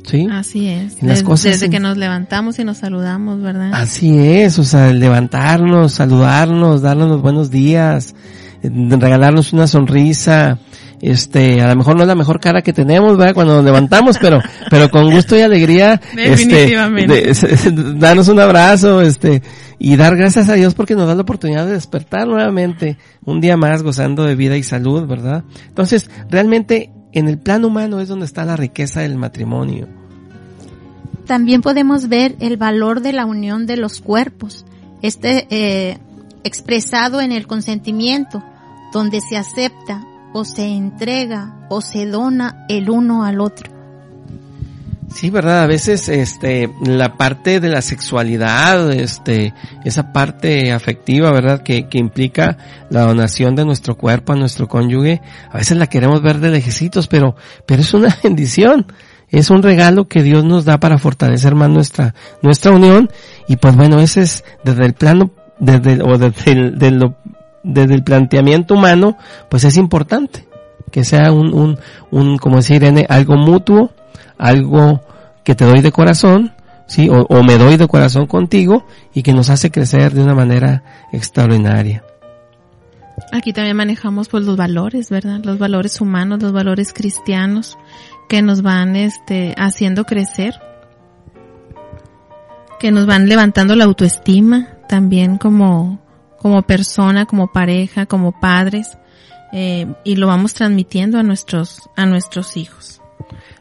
[0.06, 0.26] ¿Sí?
[0.30, 0.94] Así es.
[1.02, 3.70] En las desde, cosas desde en- que nos levantamos y nos saludamos, ¿verdad?
[3.74, 8.14] Así es, o sea, levantarnos, saludarnos, darnos los buenos días,
[8.62, 10.58] regalarnos una sonrisa,
[11.00, 13.34] este, a lo mejor no es la mejor cara que tenemos, ¿verdad?
[13.34, 17.22] Cuando nos levantamos, pero, pero con gusto y alegría, este, Definitivamente.
[17.32, 19.42] de- darnos un abrazo, este,
[19.78, 23.56] y dar gracias a Dios porque nos da la oportunidad de despertar nuevamente un día
[23.56, 25.44] más gozando de vida y salud, ¿verdad?
[25.68, 29.88] Entonces, realmente, en el plano humano es donde está la riqueza del matrimonio.
[31.26, 34.66] También podemos ver el valor de la unión de los cuerpos,
[35.00, 35.98] este eh,
[36.44, 38.42] expresado en el consentimiento,
[38.92, 43.70] donde se acepta o se entrega o se dona el uno al otro.
[45.12, 49.52] Sí, verdad, a veces este la parte de la sexualidad, este
[49.84, 51.62] esa parte afectiva, ¿verdad?
[51.64, 52.56] Que, que implica
[52.90, 57.08] la donación de nuestro cuerpo a nuestro cónyuge, a veces la queremos ver de lejecitos,
[57.08, 57.34] pero
[57.66, 58.86] pero es una bendición.
[59.28, 63.10] Es un regalo que Dios nos da para fortalecer más nuestra nuestra unión
[63.48, 67.16] y pues bueno, ese es desde el plano desde o desde el, de lo-
[67.62, 69.16] desde el planteamiento humano,
[69.48, 70.46] pues es importante
[70.90, 71.78] que sea un un
[72.10, 73.92] un como decía Irene, algo mutuo,
[74.38, 75.00] algo
[75.44, 76.52] que te doy de corazón,
[76.86, 80.34] sí, o, o me doy de corazón contigo y que nos hace crecer de una
[80.34, 82.04] manera extraordinaria.
[83.32, 85.40] Aquí también manejamos pues los valores, ¿verdad?
[85.44, 87.78] Los valores humanos, los valores cristianos
[88.28, 90.54] que nos van este haciendo crecer,
[92.78, 96.00] que nos van levantando la autoestima también como
[96.40, 98.96] como persona, como pareja, como padres
[99.52, 103.00] eh, y lo vamos transmitiendo a nuestros a nuestros hijos.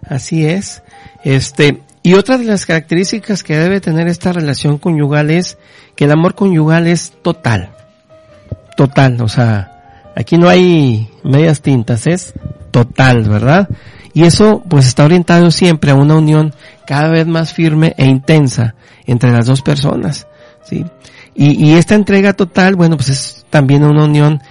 [0.07, 0.81] Así es.
[1.23, 5.57] Este, y otra de las características que debe tener esta relación conyugal es
[5.95, 7.71] que el amor conyugal es total.
[8.77, 12.33] Total, o sea, aquí no hay medias tintas, es
[12.71, 13.67] total, ¿verdad?
[14.13, 16.53] Y eso pues está orientado siempre a una unión
[16.87, 20.27] cada vez más firme e intensa entre las dos personas,
[20.63, 20.85] ¿sí?
[21.35, 24.41] Y, y esta entrega total, bueno, pues es también una unión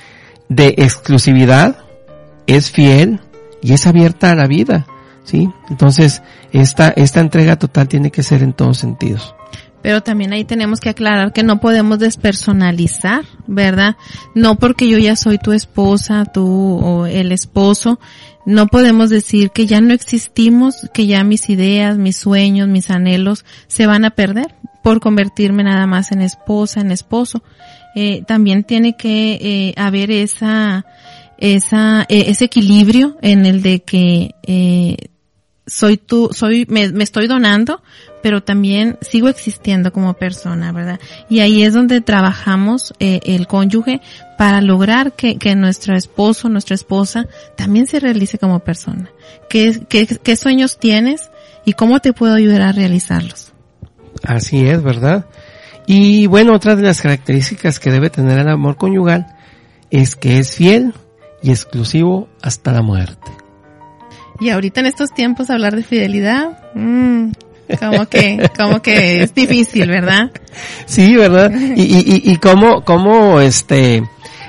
[0.48, 1.76] de exclusividad,
[2.46, 3.20] es fiel
[3.62, 4.86] y es abierta a la vida,
[5.24, 5.50] ¿sí?
[5.68, 9.34] Entonces, esta, esta entrega total tiene que ser en todos sentidos.
[9.82, 13.96] Pero también ahí tenemos que aclarar que no podemos despersonalizar, ¿verdad?
[14.34, 16.46] No porque yo ya soy tu esposa, tú
[16.82, 18.00] o el esposo,
[18.44, 23.44] no podemos decir que ya no existimos, que ya mis ideas, mis sueños, mis anhelos
[23.68, 27.42] se van a perder por convertirme nada más en esposa, en esposo.
[27.94, 30.84] Eh, también tiene que eh, haber esa,
[31.38, 34.96] esa, eh, ese equilibrio en el de que eh,
[35.66, 37.82] soy tú, soy, me, me estoy donando,
[38.22, 40.98] pero también sigo existiendo como persona, ¿verdad?
[41.28, 44.00] Y ahí es donde trabajamos eh, el cónyuge
[44.36, 47.26] para lograr que, que nuestro esposo, nuestra esposa,
[47.56, 49.10] también se realice como persona.
[49.48, 51.30] ¿Qué, qué, qué sueños tienes
[51.64, 53.52] y cómo te puedo ayudar a realizarlos?
[54.24, 55.26] Así es, ¿verdad?
[55.86, 59.26] Y bueno, otra de las características que debe tener el amor conyugal
[59.90, 60.92] es que es fiel
[61.42, 63.30] y exclusivo hasta la muerte.
[64.40, 67.30] Y ahorita en estos tiempos hablar de fidelidad, mmm,
[67.80, 70.30] como que, como que es difícil, ¿verdad?
[70.86, 71.50] Sí, ¿verdad?
[71.52, 74.02] Y, y, y, y cómo, cómo, este,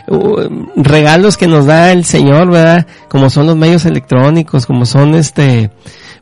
[0.07, 2.85] uh, regalos que nos da el Señor, ¿verdad?
[3.07, 5.71] Como son los medios electrónicos, como son este,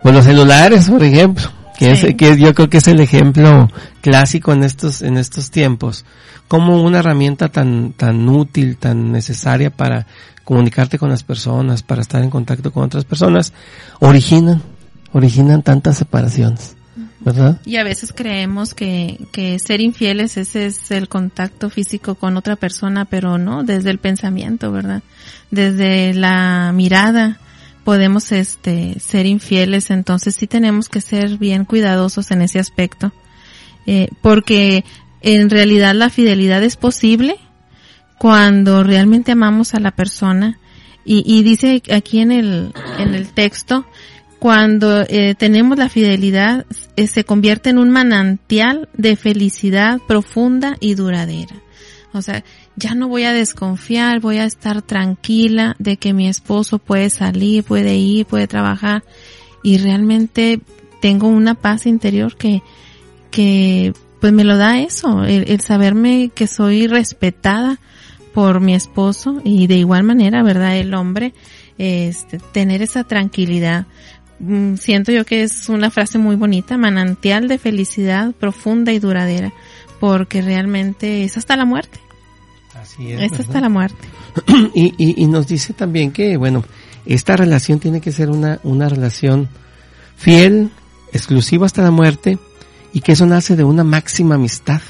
[0.02, 1.46] Pues los celulares, por ejemplo,
[1.78, 2.08] que Sí.
[2.08, 3.70] es que yo creo que es el ejemplo
[4.02, 6.06] clásico en estos en estos tiempos,
[6.48, 10.08] como una herramienta tan tan útil, tan necesaria para
[10.44, 13.54] comunicarte con las personas, para estar en contacto con otras personas,
[14.00, 14.62] originan
[15.14, 16.76] originan tantas separaciones,
[17.22, 17.60] ¿verdad?
[17.66, 22.56] Y a veces creemos que, que ser infieles ese es el contacto físico con otra
[22.56, 25.02] persona, pero no, desde el pensamiento, ¿verdad?
[25.52, 27.40] Desde la mirada
[27.88, 33.14] podemos este ser infieles, entonces sí tenemos que ser bien cuidadosos en ese aspecto.
[33.86, 34.84] Eh, porque
[35.22, 37.38] en realidad la fidelidad es posible
[38.18, 40.60] cuando realmente amamos a la persona
[41.06, 43.86] y, dice aquí en el, en el texto,
[44.38, 46.66] cuando eh, tenemos la fidelidad
[46.98, 51.56] eh, se convierte en un manantial de felicidad profunda y duradera.
[52.12, 52.44] O sea,
[52.78, 57.64] ya no voy a desconfiar, voy a estar tranquila de que mi esposo puede salir,
[57.64, 59.04] puede ir, puede trabajar
[59.64, 60.62] y realmente
[61.02, 62.62] tengo una paz interior que,
[63.32, 67.80] que pues me lo da eso, el, el saberme que soy respetada
[68.34, 70.78] por mi esposo y de igual manera, ¿verdad?
[70.78, 71.34] El hombre,
[71.80, 73.88] este, tener esa tranquilidad.
[74.40, 79.54] Mm, Siento yo que es una frase muy bonita, manantial de felicidad profunda y duradera,
[80.00, 82.00] porque realmente es hasta la muerte,
[82.82, 83.22] Así es.
[83.22, 83.46] es ¿verdad?
[83.48, 84.08] hasta la muerte.
[84.74, 86.64] y, y, y nos dice también que, bueno,
[87.06, 89.48] esta relación tiene que ser una, una relación
[90.16, 90.72] fiel,
[91.14, 92.38] exclusiva hasta la muerte,
[92.94, 94.82] y que eso nace de una máxima amistad.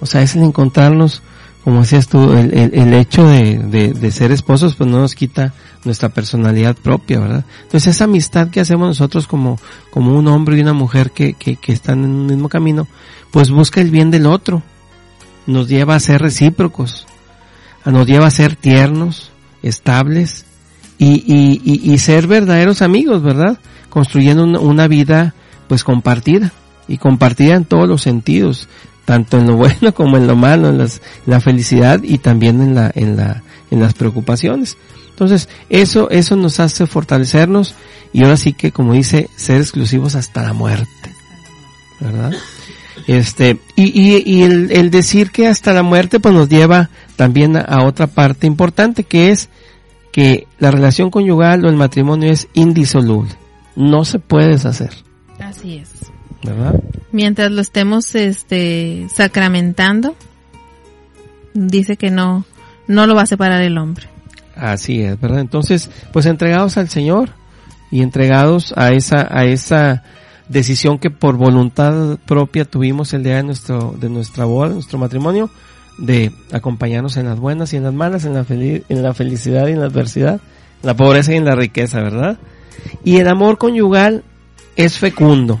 [0.00, 1.22] O sea, es el encontrarnos,
[1.64, 5.14] como decías tú, el, el, el hecho de, de, de ser esposos, pues no nos
[5.14, 5.54] quita
[5.84, 7.44] nuestra personalidad propia, ¿verdad?
[7.62, 9.58] Entonces esa amistad que hacemos nosotros como,
[9.90, 12.86] como un hombre y una mujer que, que, que están en un mismo camino,
[13.30, 14.62] pues busca el bien del otro,
[15.46, 17.06] nos lleva a ser recíprocos,
[17.84, 19.30] nos lleva a ser tiernos,
[19.62, 20.44] estables
[20.98, 23.58] y, y, y, y ser verdaderos amigos, ¿verdad?
[23.90, 25.34] Construyendo una, una vida
[25.68, 26.52] pues compartida
[26.88, 28.68] y compartida en todos los sentidos,
[29.04, 32.74] tanto en lo bueno como en lo malo, en, las- la felicidad y también en
[32.74, 34.76] la, en la, en las preocupaciones.
[35.10, 37.74] Entonces, eso, eso nos hace fortalecernos
[38.12, 40.88] y ahora sí que, como dice, ser exclusivos hasta la muerte.
[42.00, 42.32] ¿Verdad?
[43.06, 47.56] Este, y, y, y el, el decir que hasta la muerte pues nos lleva también
[47.56, 49.48] a, a otra parte importante que es
[50.12, 53.32] que la relación conyugal o el matrimonio es indisoluble.
[53.76, 54.92] No se puede deshacer,
[55.40, 55.90] Así es.
[56.44, 56.80] ¿verdad?
[57.10, 60.14] Mientras lo estemos este sacramentando,
[61.54, 62.44] dice que no
[62.86, 64.06] no lo va a separar el hombre.
[64.56, 65.40] Así es, ¿verdad?
[65.40, 67.30] Entonces, pues entregados al Señor
[67.90, 70.04] y entregados a esa, a esa
[70.48, 75.50] decisión que por voluntad propia tuvimos el día de nuestro, de nuestra boda, nuestro matrimonio,
[75.98, 79.68] de acompañarnos en las buenas y en las malas, en la, feli- en la felicidad
[79.68, 80.40] y en la adversidad,
[80.82, 82.38] en la pobreza y en la riqueza, ¿verdad?
[83.04, 84.24] Y el amor conyugal
[84.76, 85.60] es fecundo.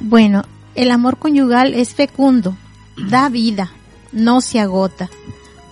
[0.00, 0.44] Bueno,
[0.74, 2.56] el amor conyugal es fecundo,
[3.08, 3.70] da vida,
[4.12, 5.10] no se agota.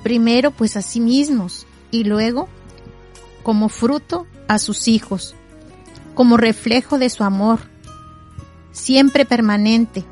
[0.02, 2.48] Primero pues a sí mismos y luego
[3.42, 5.34] como fruto a sus hijos,
[6.18, 7.60] como reflejo de su amor,
[8.72, 10.04] siempre permanente,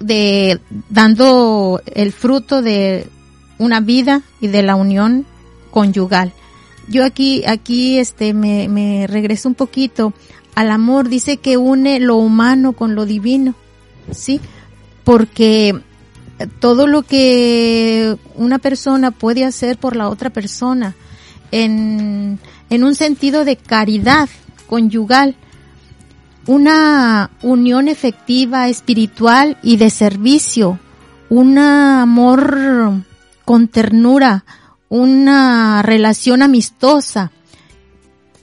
[0.00, 3.06] de dando el fruto de
[3.58, 5.24] una vida y de la unión
[5.70, 6.32] conyugal.
[6.88, 10.12] Yo aquí, aquí este me, me regreso un poquito
[10.56, 13.54] al amor, dice que une lo humano con lo divino,
[14.10, 14.40] ¿sí?
[15.04, 15.80] Porque
[16.58, 20.96] todo lo que una persona puede hacer por la otra persona
[21.52, 24.28] en, en un sentido de caridad
[24.66, 25.36] conyugal,
[26.46, 30.78] una unión efectiva, espiritual y de servicio,
[31.28, 33.04] un amor
[33.44, 34.44] con ternura,
[34.88, 37.32] una relación amistosa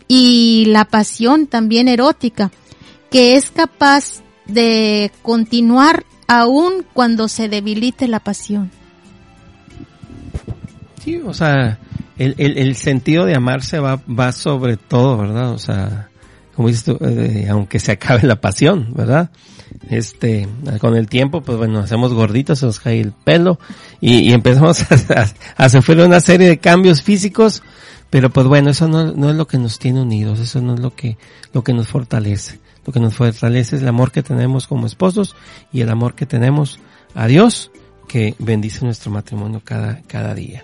[0.07, 2.51] y la pasión también erótica,
[3.09, 8.71] que es capaz de continuar aún cuando se debilite la pasión.
[11.03, 11.79] Sí, o sea,
[12.17, 15.51] el, el, sentido de amarse va, va sobre todo, ¿verdad?
[15.51, 16.09] O sea,
[16.55, 19.31] como dices tú, eh, aunque se acabe la pasión, ¿verdad?
[19.89, 20.47] Este,
[20.79, 23.59] con el tiempo, pues bueno, hacemos gorditos, se nos cae el pelo
[23.99, 24.95] y, y empezamos a,
[25.57, 27.63] a, a, sufrir una serie de cambios físicos,
[28.09, 30.79] pero pues bueno, eso no, no es lo que nos tiene unidos, eso no es
[30.79, 31.17] lo que,
[31.53, 32.59] lo que nos fortalece.
[32.85, 35.35] Lo que nos fortalece es el amor que tenemos como esposos
[35.71, 36.79] y el amor que tenemos
[37.15, 37.71] a Dios
[38.07, 40.63] que bendice nuestro matrimonio cada, cada día.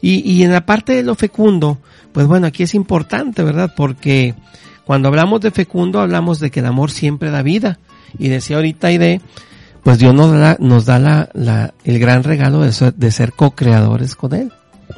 [0.00, 1.78] Y, y en la parte de lo fecundo,
[2.12, 3.72] pues bueno, aquí es importante, ¿verdad?
[3.76, 4.34] Porque
[4.84, 7.78] cuando hablamos de fecundo, hablamos de que el amor siempre da vida.
[8.18, 9.20] Y decía ahorita Aide,
[9.86, 13.32] pues Dios nos da, nos da la, la, el gran regalo de ser, de ser
[13.32, 14.52] co-creadores con Él,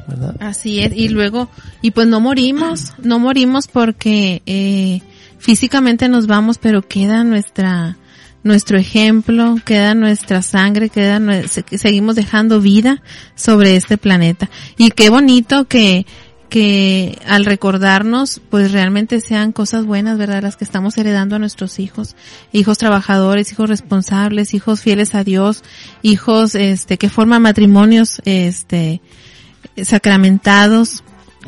[0.07, 0.35] ¿verdad?
[0.39, 1.47] Así es, y luego,
[1.81, 5.01] y pues no morimos, no morimos porque eh,
[5.37, 7.97] físicamente nos vamos, pero queda nuestra,
[8.43, 13.01] nuestro ejemplo, queda nuestra sangre, queda, seguimos dejando vida
[13.35, 14.49] sobre este planeta.
[14.77, 16.05] Y qué bonito que,
[16.49, 20.41] que al recordarnos, pues realmente sean cosas buenas, ¿verdad?
[20.41, 22.15] Las que estamos heredando a nuestros hijos.
[22.51, 25.63] Hijos trabajadores, hijos responsables, hijos fieles a Dios,
[26.01, 29.01] hijos, este, que forman matrimonios, este,
[29.83, 31.03] sacramentados,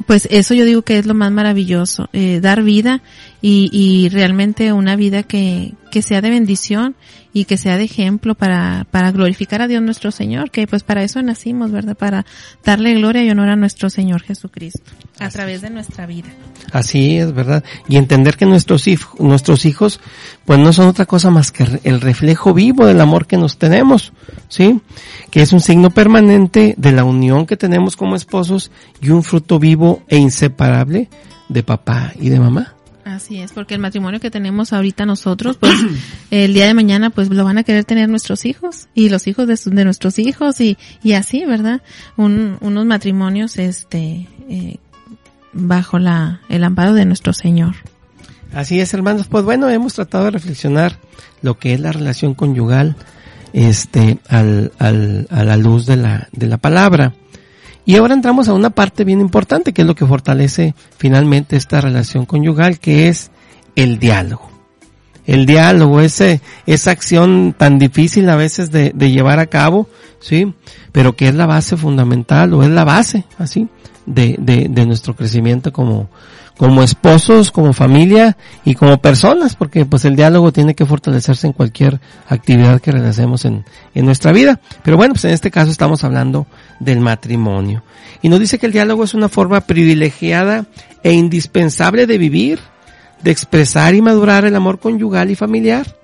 [0.06, 3.02] pues eso yo digo que es lo más maravilloso, eh, dar vida
[3.42, 6.96] y, y realmente una vida que, que sea de bendición
[7.34, 11.04] y que sea de ejemplo para, para glorificar a Dios nuestro Señor, que pues para
[11.04, 11.96] eso nacimos, ¿verdad?
[11.96, 12.26] Para
[12.64, 16.30] darle gloria y honor a nuestro Señor Jesucristo a través de nuestra vida.
[16.72, 17.64] Así es, ¿verdad?
[17.88, 20.00] Y entender que nuestros hijos, nuestros hijos,
[20.46, 24.14] pues no son otra cosa más que el reflejo vivo del amor que nos tenemos,
[24.50, 24.82] ¿sí?
[25.30, 28.72] Que es un signo permanente de la unión que tenemos como esposos
[29.02, 31.10] y un fruto vivo e inseparable
[31.50, 32.76] de papá y de mamá.
[33.16, 35.74] Así es, porque el matrimonio que tenemos ahorita nosotros, pues
[36.32, 39.48] el día de mañana pues lo van a querer tener nuestros hijos y los hijos
[39.48, 41.82] de, su- de nuestros hijos y, y así, ¿verdad?
[42.18, 44.78] Un, unos matrimonios este eh,
[45.54, 47.76] bajo la el amparo de nuestro Señor.
[48.54, 49.28] Así es, hermanos.
[49.28, 50.98] Pues bueno, hemos tratado de reflexionar
[51.42, 52.96] lo que es la relación conyugal,
[53.54, 57.14] este, al, al, a la luz de la, de la palabra.
[57.86, 61.82] Y ahora entramos a una parte bien importante, que es lo que fortalece finalmente esta
[61.82, 63.32] relación conyugal, que es
[63.76, 64.50] el diálogo.
[65.26, 69.88] El diálogo, ese, esa acción tan difícil a veces de, llevar a cabo,
[70.20, 70.54] sí,
[70.92, 73.68] pero que es la base fundamental o es la base, así,
[74.06, 76.10] de, de, de nuestro crecimiento como,
[76.62, 81.54] como esposos, como familia y como personas, porque pues el diálogo tiene que fortalecerse en
[81.54, 83.66] cualquier actividad que realicemos en,
[83.96, 84.60] en nuestra vida.
[84.84, 86.46] Pero bueno, pues en este caso estamos hablando
[86.82, 87.84] del matrimonio.
[88.22, 90.66] Y nos dice que el diálogo es una forma privilegiada
[91.04, 92.60] e indispensable de vivir,
[93.24, 95.96] de expresar y madurar el amor conyugal y familiar,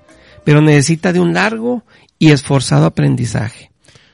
[0.44, 1.82] pero necesita de un largo
[2.18, 3.70] y esforzado aprendizaje.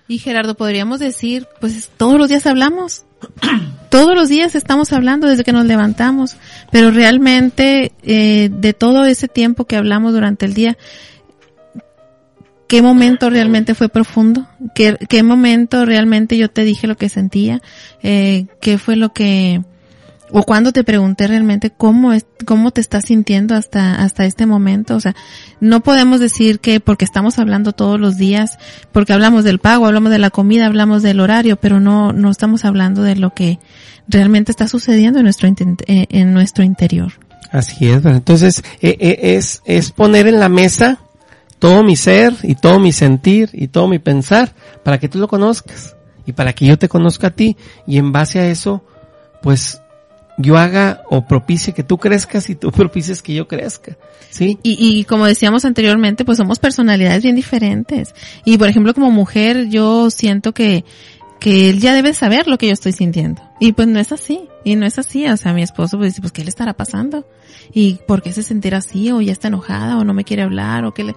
[0.08, 3.04] Y Gerardo, podríamos decir, pues todos los días hablamos.
[3.90, 6.36] todos los días estamos hablando desde que nos levantamos.
[6.70, 10.76] Pero realmente, eh, de todo ese tiempo que hablamos durante el día,
[12.74, 14.48] ¿qué momento realmente fue profundo?
[14.74, 17.62] ¿Qué, qué momento realmente yo te dije lo que sentía?
[18.02, 19.62] Eh, ¿Qué fue lo que,
[20.32, 24.96] o cuando te pregunté realmente cómo es, cómo te estás sintiendo hasta, hasta este momento?
[24.96, 25.14] O sea,
[25.60, 28.58] no podemos decir que porque estamos hablando todos los días,
[28.90, 32.64] porque hablamos del pago, hablamos de la comida, hablamos del horario, pero no, no estamos
[32.64, 33.60] hablando de lo que
[34.08, 37.12] realmente está sucediendo en nuestro, eh, en nuestro interior.
[37.52, 41.03] Así es, entonces eh, es, es poner en la mesa
[41.64, 45.28] todo mi ser y todo mi sentir y todo mi pensar para que tú lo
[45.28, 45.96] conozcas
[46.26, 47.56] y para que yo te conozca a ti
[47.86, 48.84] y en base a eso,
[49.40, 49.80] pues
[50.36, 53.96] yo haga o propicie que tú crezcas y tú propicies que yo crezca,
[54.28, 54.58] ¿sí?
[54.62, 58.14] Y, y como decíamos anteriormente, pues somos personalidades bien diferentes.
[58.44, 60.84] Y por ejemplo, como mujer, yo siento que,
[61.44, 63.42] que él ya debe saber lo que yo estoy sintiendo.
[63.60, 64.48] Y pues no es así.
[64.64, 65.26] Y no es así.
[65.26, 67.26] O sea, mi esposo pues dice, pues ¿qué le estará pasando?
[67.70, 69.12] ¿Y por qué se sentirá así?
[69.12, 71.10] O ya está enojada, o no me quiere hablar, o qué le...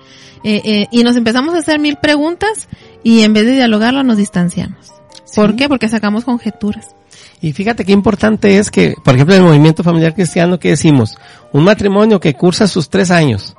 [0.43, 2.67] Eh, eh, y nos empezamos a hacer mil preguntas
[3.03, 4.91] y en vez de dialogarlo nos distanciamos.
[5.33, 5.69] ¿Por qué?
[5.69, 6.93] Porque sacamos conjeturas.
[7.39, 11.17] Y fíjate qué importante es que, por ejemplo, en el movimiento familiar cristiano, que decimos?
[11.53, 13.55] Un matrimonio que cursa sus tres años,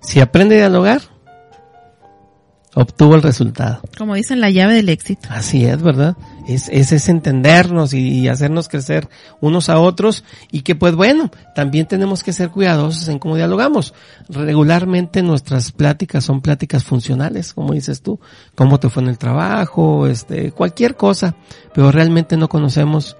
[0.00, 1.02] si aprende a dialogar,
[2.74, 3.80] obtuvo el resultado.
[3.98, 5.28] Como dicen, la llave del éxito.
[5.30, 6.16] Así es, ¿verdad?
[6.48, 9.08] Es, es, es entendernos y, y hacernos crecer
[9.40, 13.94] unos a otros y que pues bueno, también tenemos que ser cuidadosos en cómo dialogamos.
[14.28, 18.18] Regularmente nuestras pláticas son pláticas funcionales, como dices tú,
[18.54, 21.36] cómo te fue en el trabajo, este, cualquier cosa,
[21.74, 23.16] pero realmente no conocemos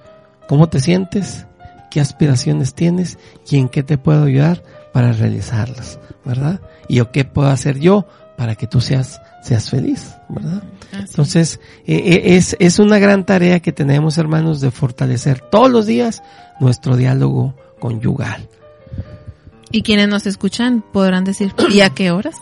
[0.48, 1.46] cómo te sientes,
[1.90, 6.60] qué aspiraciones tienes y en qué te puedo ayudar para realizarlas, ¿verdad?
[6.88, 10.62] Y o qué puedo hacer yo para que tú seas seas feliz, ¿verdad?
[10.92, 15.86] Entonces, eh, eh, es, es una gran tarea que tenemos, hermanos, de fortalecer todos los
[15.86, 16.22] días
[16.60, 18.48] nuestro diálogo conyugal.
[19.70, 22.36] Y quienes nos escuchan podrán decir, ¿y a qué horas?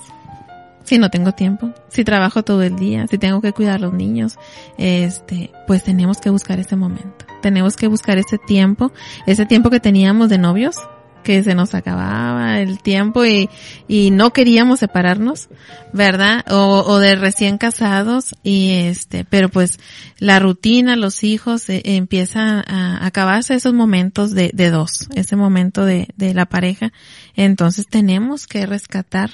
[0.84, 3.92] Si no tengo tiempo, si trabajo todo el día, si tengo que cuidar a los
[3.92, 4.36] niños,
[4.76, 7.24] este, pues tenemos que buscar ese momento.
[7.40, 8.92] Tenemos que buscar ese tiempo,
[9.26, 10.76] ese tiempo que teníamos de novios,
[11.22, 13.48] que se nos acababa el tiempo y,
[13.88, 15.48] y no queríamos separarnos,
[15.92, 16.44] ¿verdad?
[16.50, 19.78] O, o de recién casados y este, pero pues
[20.18, 25.84] la rutina, los hijos, eh, empieza a acabarse esos momentos de, de dos, ese momento
[25.84, 26.92] de, de la pareja.
[27.34, 29.30] Entonces tenemos que rescatar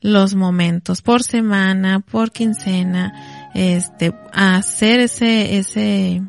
[0.00, 6.22] los momentos por semana, por quincena, este, hacer ese, ese,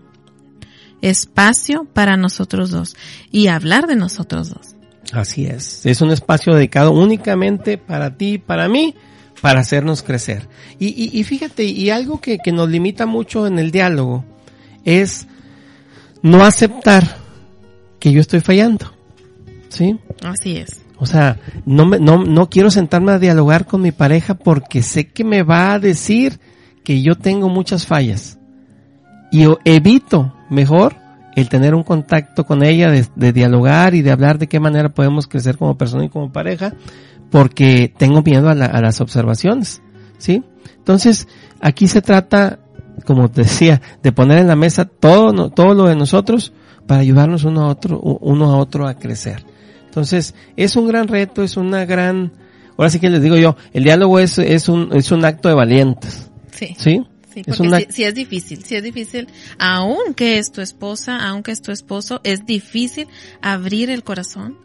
[1.01, 2.95] espacio para nosotros dos
[3.31, 4.76] y hablar de nosotros dos.
[5.13, 5.85] Así es.
[5.85, 8.95] Es un espacio dedicado únicamente para ti y para mí,
[9.41, 10.47] para hacernos crecer.
[10.79, 14.25] Y, y, y fíjate, y algo que, que nos limita mucho en el diálogo
[14.83, 15.27] es
[16.21, 17.17] no aceptar
[17.99, 18.93] que yo estoy fallando.
[19.69, 19.97] ¿Sí?
[20.23, 20.81] Así es.
[20.97, 25.07] O sea, no, me, no, no quiero sentarme a dialogar con mi pareja porque sé
[25.07, 26.39] que me va a decir
[26.83, 28.37] que yo tengo muchas fallas.
[29.31, 30.95] Y evito mejor
[31.37, 34.89] el tener un contacto con ella, de, de, dialogar y de hablar de qué manera
[34.89, 36.73] podemos crecer como persona y como pareja,
[37.29, 39.83] porque tengo miedo a, la, a las observaciones,
[40.17, 40.43] ¿sí?
[40.77, 41.27] Entonces,
[41.61, 42.57] aquí se trata,
[43.05, 46.53] como te decía, de poner en la mesa todo, todo lo de nosotros
[46.87, 49.45] para ayudarnos uno a otro, uno a otro a crecer.
[49.85, 52.31] Entonces, es un gran reto, es una gran,
[52.77, 55.55] ahora sí que les digo yo, el diálogo es, es un, es un acto de
[55.55, 56.31] valientes.
[56.49, 56.75] Sí.
[56.79, 57.05] ¿Sí?
[57.37, 57.77] Sí, porque una...
[57.77, 59.27] sí, sí, es difícil, sí es difícil,
[59.59, 63.07] aunque es tu esposa, aunque es tu esposo, es difícil
[63.43, 64.57] abrir el corazón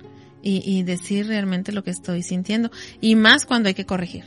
[0.42, 2.70] y, y decir realmente lo que estoy sintiendo.
[3.02, 4.24] Y más cuando hay que corregir.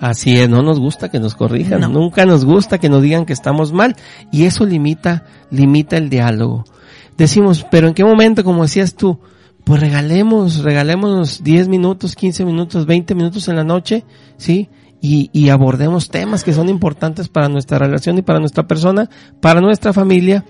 [0.00, 1.88] Así es, no nos gusta que nos corrijan, no.
[1.88, 3.94] nunca nos gusta que nos digan que estamos mal
[4.32, 6.64] y eso limita, limita el diálogo.
[7.16, 9.20] Decimos, pero en qué momento, como decías tú,
[9.62, 14.04] pues regalemos, regalemos 10 minutos, 15 minutos, 20 minutos en la noche,
[14.36, 14.68] ¿sí?
[15.06, 19.60] Y, y, abordemos temas que son importantes para nuestra relación y para nuestra persona, para
[19.60, 20.46] nuestra familia,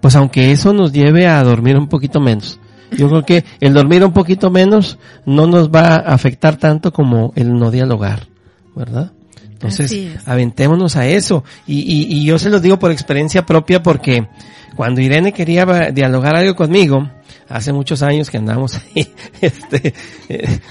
[0.00, 2.58] pues aunque eso nos lleve a dormir un poquito menos.
[2.90, 7.32] Yo creo que el dormir un poquito menos no nos va a afectar tanto como
[7.36, 8.26] el no dialogar,
[8.74, 9.12] ¿verdad?
[9.52, 9.96] Entonces,
[10.26, 11.44] aventémonos a eso.
[11.68, 14.26] Y, y, y yo se los digo por experiencia propia porque
[14.74, 17.08] cuando Irene quería dialogar algo conmigo,
[17.48, 19.08] hace muchos años que andamos ahí,
[19.40, 19.94] este,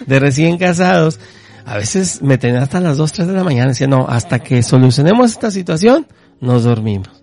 [0.06, 1.18] de recién casados,
[1.66, 4.64] a veces me tenía hasta las 2, 3 de la mañana, decía, no, hasta que
[4.64, 6.08] solucionemos esta situación,
[6.40, 7.22] nos dormimos.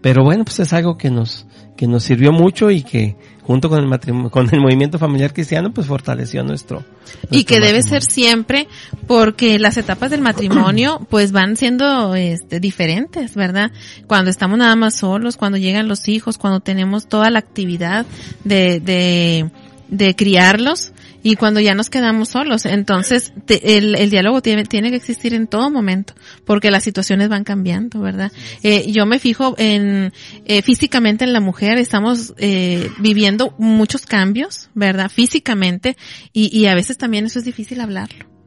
[0.00, 3.80] Pero bueno, pues es algo que nos, que nos sirvió mucho y que junto con
[3.80, 6.80] el matrimonio, con el movimiento familiar cristiano, pues fortaleció nuestro.
[6.80, 7.66] nuestro y que matrimonio.
[7.66, 8.68] debe ser siempre,
[9.06, 13.72] porque las etapas del matrimonio, pues van siendo este, diferentes, ¿verdad?
[14.06, 18.06] Cuando estamos nada más solos, cuando llegan los hijos, cuando tenemos toda la actividad
[18.44, 19.50] de, de,
[19.90, 22.66] de criarlos, y cuando ya nos quedamos solos.
[22.66, 26.14] Entonces, te, el, el, diálogo tiene, tiene, que existir en todo momento,
[26.44, 28.32] porque las situaciones van cambiando, ¿verdad?
[28.62, 30.12] Eh, yo me fijo en,
[30.46, 35.10] eh, físicamente en la mujer, estamos eh, viviendo muchos cambios, ¿verdad?
[35.10, 35.96] Físicamente,
[36.32, 38.39] y, y a veces también eso es difícil hablarlo.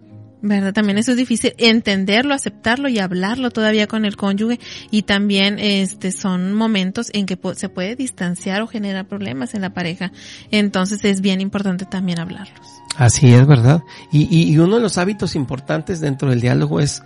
[0.43, 0.73] ¿Verdad?
[0.73, 4.59] También eso es difícil entenderlo, aceptarlo y hablarlo todavía con el cónyuge
[4.91, 9.73] y también este son momentos en que se puede distanciar o generar problemas en la
[9.73, 10.11] pareja.
[10.51, 12.59] Entonces es bien importante también hablarlos.
[12.97, 13.81] Así es, ¿verdad?
[14.11, 17.01] Y, y, y uno de los hábitos importantes dentro del diálogo es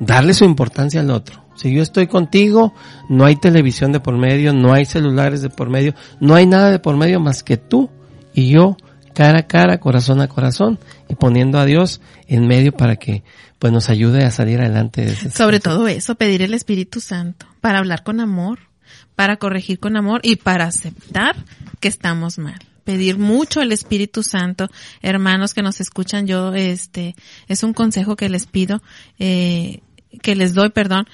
[0.00, 1.44] darle su importancia al otro.
[1.56, 2.72] Si yo estoy contigo,
[3.10, 6.70] no hay televisión de por medio, no hay celulares de por medio, no hay nada
[6.70, 7.90] de por medio más que tú
[8.32, 8.76] y yo
[9.18, 13.24] cara a cara, corazón a corazón y poniendo a Dios en medio para que
[13.58, 15.04] pues nos ayude a salir adelante.
[15.04, 18.60] De ese Sobre todo eso, pedir el Espíritu Santo para hablar con amor,
[19.16, 21.34] para corregir con amor y para aceptar
[21.80, 24.70] que estamos mal pedir mucho el Espíritu Santo,
[25.02, 27.16] hermanos que nos escuchan, yo este
[27.46, 28.80] es un consejo que les pido,
[29.18, 29.80] eh,
[30.22, 31.06] que les doy, perdón,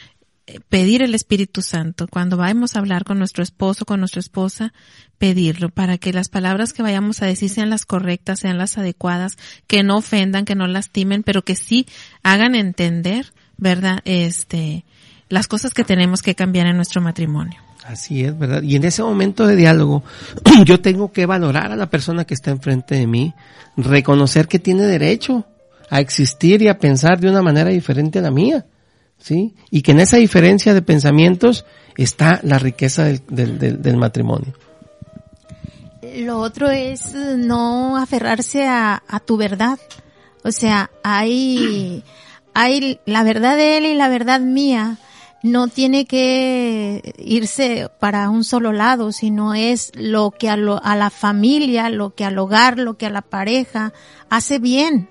[0.68, 2.06] pedir el Espíritu Santo.
[2.08, 4.72] Cuando vayamos a hablar con nuestro esposo, con nuestra esposa,
[5.18, 9.38] pedirlo para que las palabras que vayamos a decir sean las correctas, sean las adecuadas,
[9.66, 11.86] que no ofendan, que no lastimen, pero que sí
[12.22, 14.00] hagan entender, ¿verdad?
[14.04, 14.84] Este,
[15.28, 17.58] las cosas que tenemos que cambiar en nuestro matrimonio.
[17.84, 18.62] Así es, ¿verdad?
[18.62, 20.04] Y en ese momento de diálogo,
[20.64, 23.34] yo tengo que valorar a la persona que está enfrente de mí,
[23.76, 25.46] reconocer que tiene derecho
[25.90, 28.64] a existir y a pensar de una manera diferente a la mía
[29.24, 29.54] ¿sí?
[29.70, 31.64] Y que en esa diferencia de pensamientos
[31.96, 34.52] está la riqueza del, del, del, del matrimonio.
[36.18, 39.78] Lo otro es no aferrarse a, a, tu verdad.
[40.44, 42.04] O sea, hay,
[42.52, 44.98] hay la verdad de él y la verdad mía.
[45.42, 50.96] No tiene que irse para un solo lado, sino es lo que a, lo, a
[50.96, 53.92] la familia, lo que al hogar, lo que a la pareja
[54.28, 55.08] hace bien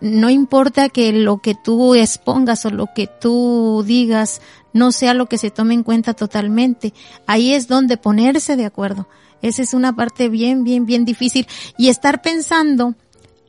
[0.00, 4.40] no importa que lo que tú expongas o lo que tú digas
[4.72, 6.92] no sea lo que se tome en cuenta totalmente.
[7.26, 9.08] Ahí es donde ponerse de acuerdo.
[9.42, 11.46] Esa es una parte bien, bien, bien difícil.
[11.76, 12.94] Y estar pensando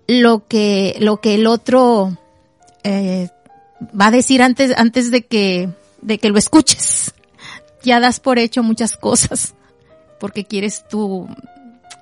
[0.08, 2.18] lo que, lo que el otro
[2.84, 3.30] eh,
[4.00, 5.70] va a decir antes, antes de que,
[6.02, 7.14] de que lo escuches.
[7.84, 9.54] Ya das por hecho muchas cosas
[10.20, 11.28] porque quieres tú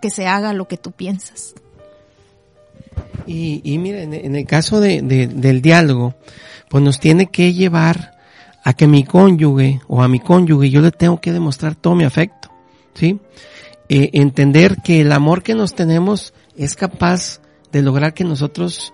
[0.02, 1.54] que se haga lo que tú piensas.
[3.26, 6.16] Y, y mire, en, en el caso de, de, del diálogo,
[6.70, 8.18] pues nos tiene que llevar
[8.64, 12.04] a que mi cónyuge o a mi cónyuge yo le tengo que demostrar todo mi
[12.04, 12.50] afecto,
[12.94, 13.20] ¿sí?
[13.90, 17.40] eh, entender que el amor que nos tenemos es capaz
[17.72, 18.94] de lograr que nosotros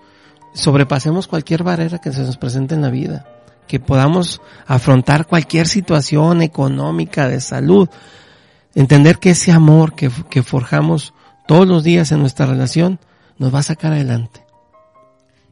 [0.54, 3.26] sobrepasemos cualquier barrera que se nos presente en la vida,
[3.66, 7.88] que podamos afrontar cualquier situación económica, de salud,
[8.74, 11.14] entender que ese amor que, que forjamos
[11.46, 13.00] todos los días en nuestra relación
[13.38, 14.44] nos va a sacar adelante.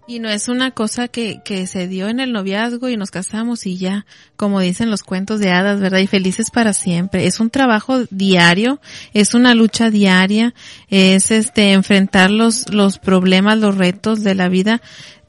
[0.07, 3.67] Y no es una cosa que, que se dio en el noviazgo y nos casamos
[3.67, 4.05] y ya,
[4.37, 6.01] como dicen los cuentos de hadas, ¿verdad?
[6.01, 7.27] Y felices para siempre.
[7.27, 8.81] Es un trabajo diario,
[9.15, 10.55] es una lucha diaria,
[10.89, 14.83] es este, enfrentar los, los problemas, los retos de la vida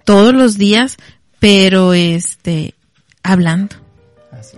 [0.06, 0.98] todos los días,
[1.40, 2.74] pero este,
[3.22, 3.76] hablando.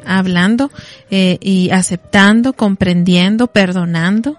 [0.05, 0.71] Hablando
[1.11, 4.37] eh, y aceptando, comprendiendo, perdonando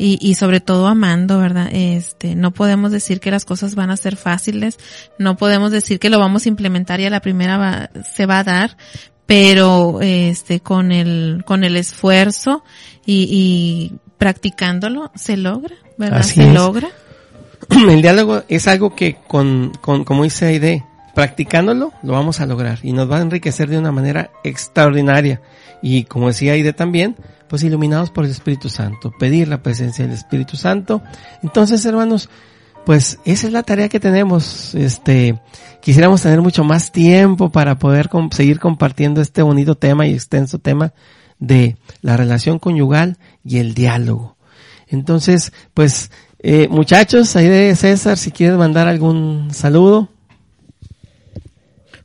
[0.00, 1.68] y, y sobre todo amando, ¿verdad?
[1.72, 4.78] Este, no podemos decir que las cosas van a ser fáciles,
[5.18, 8.38] no podemos decir que lo vamos a implementar y a la primera va, se va
[8.38, 8.78] a dar,
[9.26, 12.64] pero este, con el, con el esfuerzo
[13.04, 16.20] y, y practicándolo se logra, ¿verdad?
[16.20, 16.54] Así se es.
[16.54, 16.88] logra.
[17.68, 20.82] El diálogo es algo que con, con como dice Aide,
[21.14, 25.42] practicándolo lo vamos a lograr y nos va a enriquecer de una manera extraordinaria.
[25.82, 27.16] Y como decía Aide también,
[27.50, 31.02] pues iluminados por el Espíritu Santo, pedir la presencia del Espíritu Santo.
[31.42, 32.30] Entonces, hermanos,
[32.86, 34.72] pues esa es la tarea que tenemos.
[34.76, 35.40] Este,
[35.80, 40.94] quisiéramos tener mucho más tiempo para poder seguir compartiendo este bonito tema y extenso tema
[41.40, 44.36] de la relación conyugal y el diálogo.
[44.86, 50.08] Entonces, pues, eh, muchachos, ahí de César, si quieres mandar algún saludo.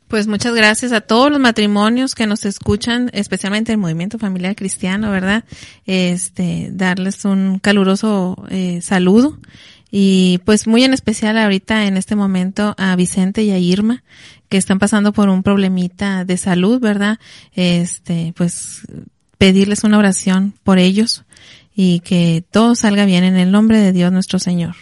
[0.08, 5.10] Pues muchas gracias a todos los matrimonios que nos escuchan, especialmente el movimiento familiar cristiano,
[5.10, 5.44] ¿verdad?
[5.84, 9.38] Este, darles un caluroso eh, saludo
[9.90, 14.04] y pues muy en especial ahorita en este momento a Vicente y a Irma
[14.48, 17.18] que están pasando por un problemita de salud, ¿verdad?
[17.54, 18.82] Este, pues
[19.38, 21.24] pedirles una oración por ellos
[21.74, 24.76] y que todo salga bien en el nombre de Dios nuestro Señor.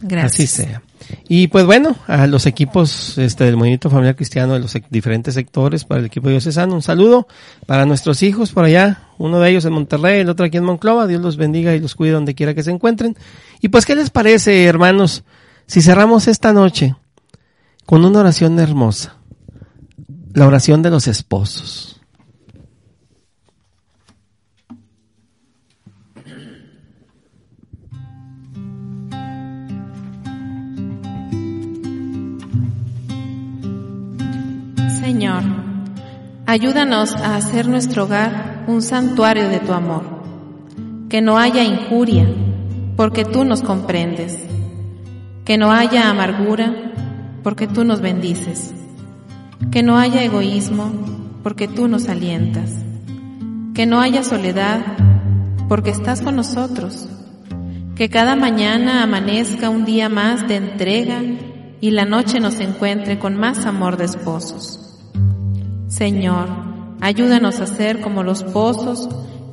[0.00, 0.34] Gracias.
[0.34, 0.82] Así sea.
[1.28, 5.84] Y pues bueno, a los equipos este, del Movimiento Familiar Cristiano de los diferentes sectores,
[5.84, 7.26] para el equipo diocesano, un saludo
[7.66, 11.06] para nuestros hijos por allá, uno de ellos en Monterrey, el otro aquí en Monclova,
[11.06, 13.16] Dios los bendiga y los cuide donde quiera que se encuentren.
[13.60, 15.24] Y pues, ¿qué les parece, hermanos,
[15.66, 16.94] si cerramos esta noche
[17.86, 19.16] con una oración hermosa?
[20.32, 21.93] La oración de los esposos.
[35.14, 35.44] Señor,
[36.44, 40.02] ayúdanos a hacer nuestro hogar un santuario de tu amor.
[41.08, 42.26] Que no haya injuria,
[42.96, 44.36] porque tú nos comprendes.
[45.44, 46.74] Que no haya amargura,
[47.44, 48.74] porque tú nos bendices.
[49.70, 50.90] Que no haya egoísmo,
[51.44, 52.72] porque tú nos alientas.
[53.72, 54.80] Que no haya soledad,
[55.68, 57.08] porque estás con nosotros.
[57.94, 61.22] Que cada mañana amanezca un día más de entrega
[61.80, 64.84] y la noche nos encuentre con más amor de esposos.
[65.94, 66.48] Señor,
[67.00, 69.08] ayúdanos a ser como los pozos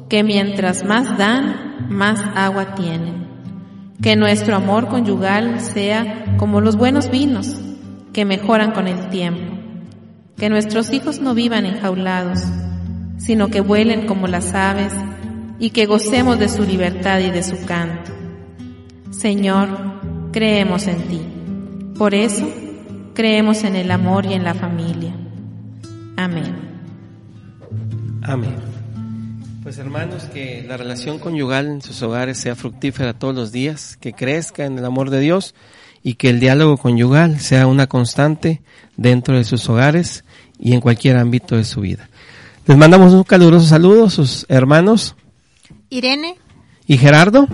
[0.10, 3.28] que mientras más dan, más agua tienen.
[4.02, 7.56] Que nuestro amor conyugal sea como los buenos vinos
[8.12, 9.56] que mejoran con el tiempo.
[10.36, 12.40] Que nuestros hijos no vivan enjaulados,
[13.18, 14.94] sino que vuelen como las aves
[15.60, 18.12] y que gocemos de su libertad y de su canto.
[19.12, 21.22] Señor, creemos en ti.
[22.00, 22.50] Por eso,
[23.14, 25.21] creemos en el amor y en la familia.
[26.22, 26.54] Amén.
[28.22, 28.56] Amén.
[29.64, 34.14] Pues hermanos, que la relación conyugal en sus hogares sea fructífera todos los días, que
[34.14, 35.56] crezca en el amor de Dios
[36.04, 38.62] y que el diálogo conyugal sea una constante
[38.98, 40.24] dentro de sus hogares
[40.60, 42.08] y en cualquier ámbito de su vida.
[42.68, 45.16] Les mandamos un caluroso saludo a sus hermanos
[45.90, 46.36] Irene,
[46.86, 47.48] y Gerardo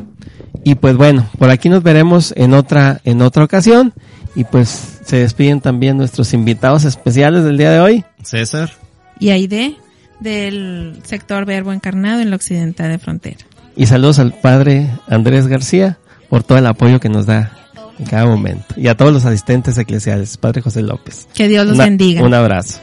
[0.65, 3.93] y pues bueno, por aquí nos veremos en otra en otra ocasión
[4.35, 8.05] y pues se despiden también nuestros invitados especiales del día de hoy.
[8.27, 8.71] César.
[9.19, 9.75] Y Aide,
[10.19, 13.37] del sector Verbo Encarnado en la Occidental de Frontera.
[13.75, 15.97] Y saludos al padre Andrés García
[16.29, 17.51] por todo el apoyo que nos da
[17.99, 18.65] en cada momento.
[18.75, 21.27] Y a todos los asistentes eclesiales, padre José López.
[21.33, 22.21] Que Dios los Una- bendiga.
[22.23, 22.79] Un abrazo.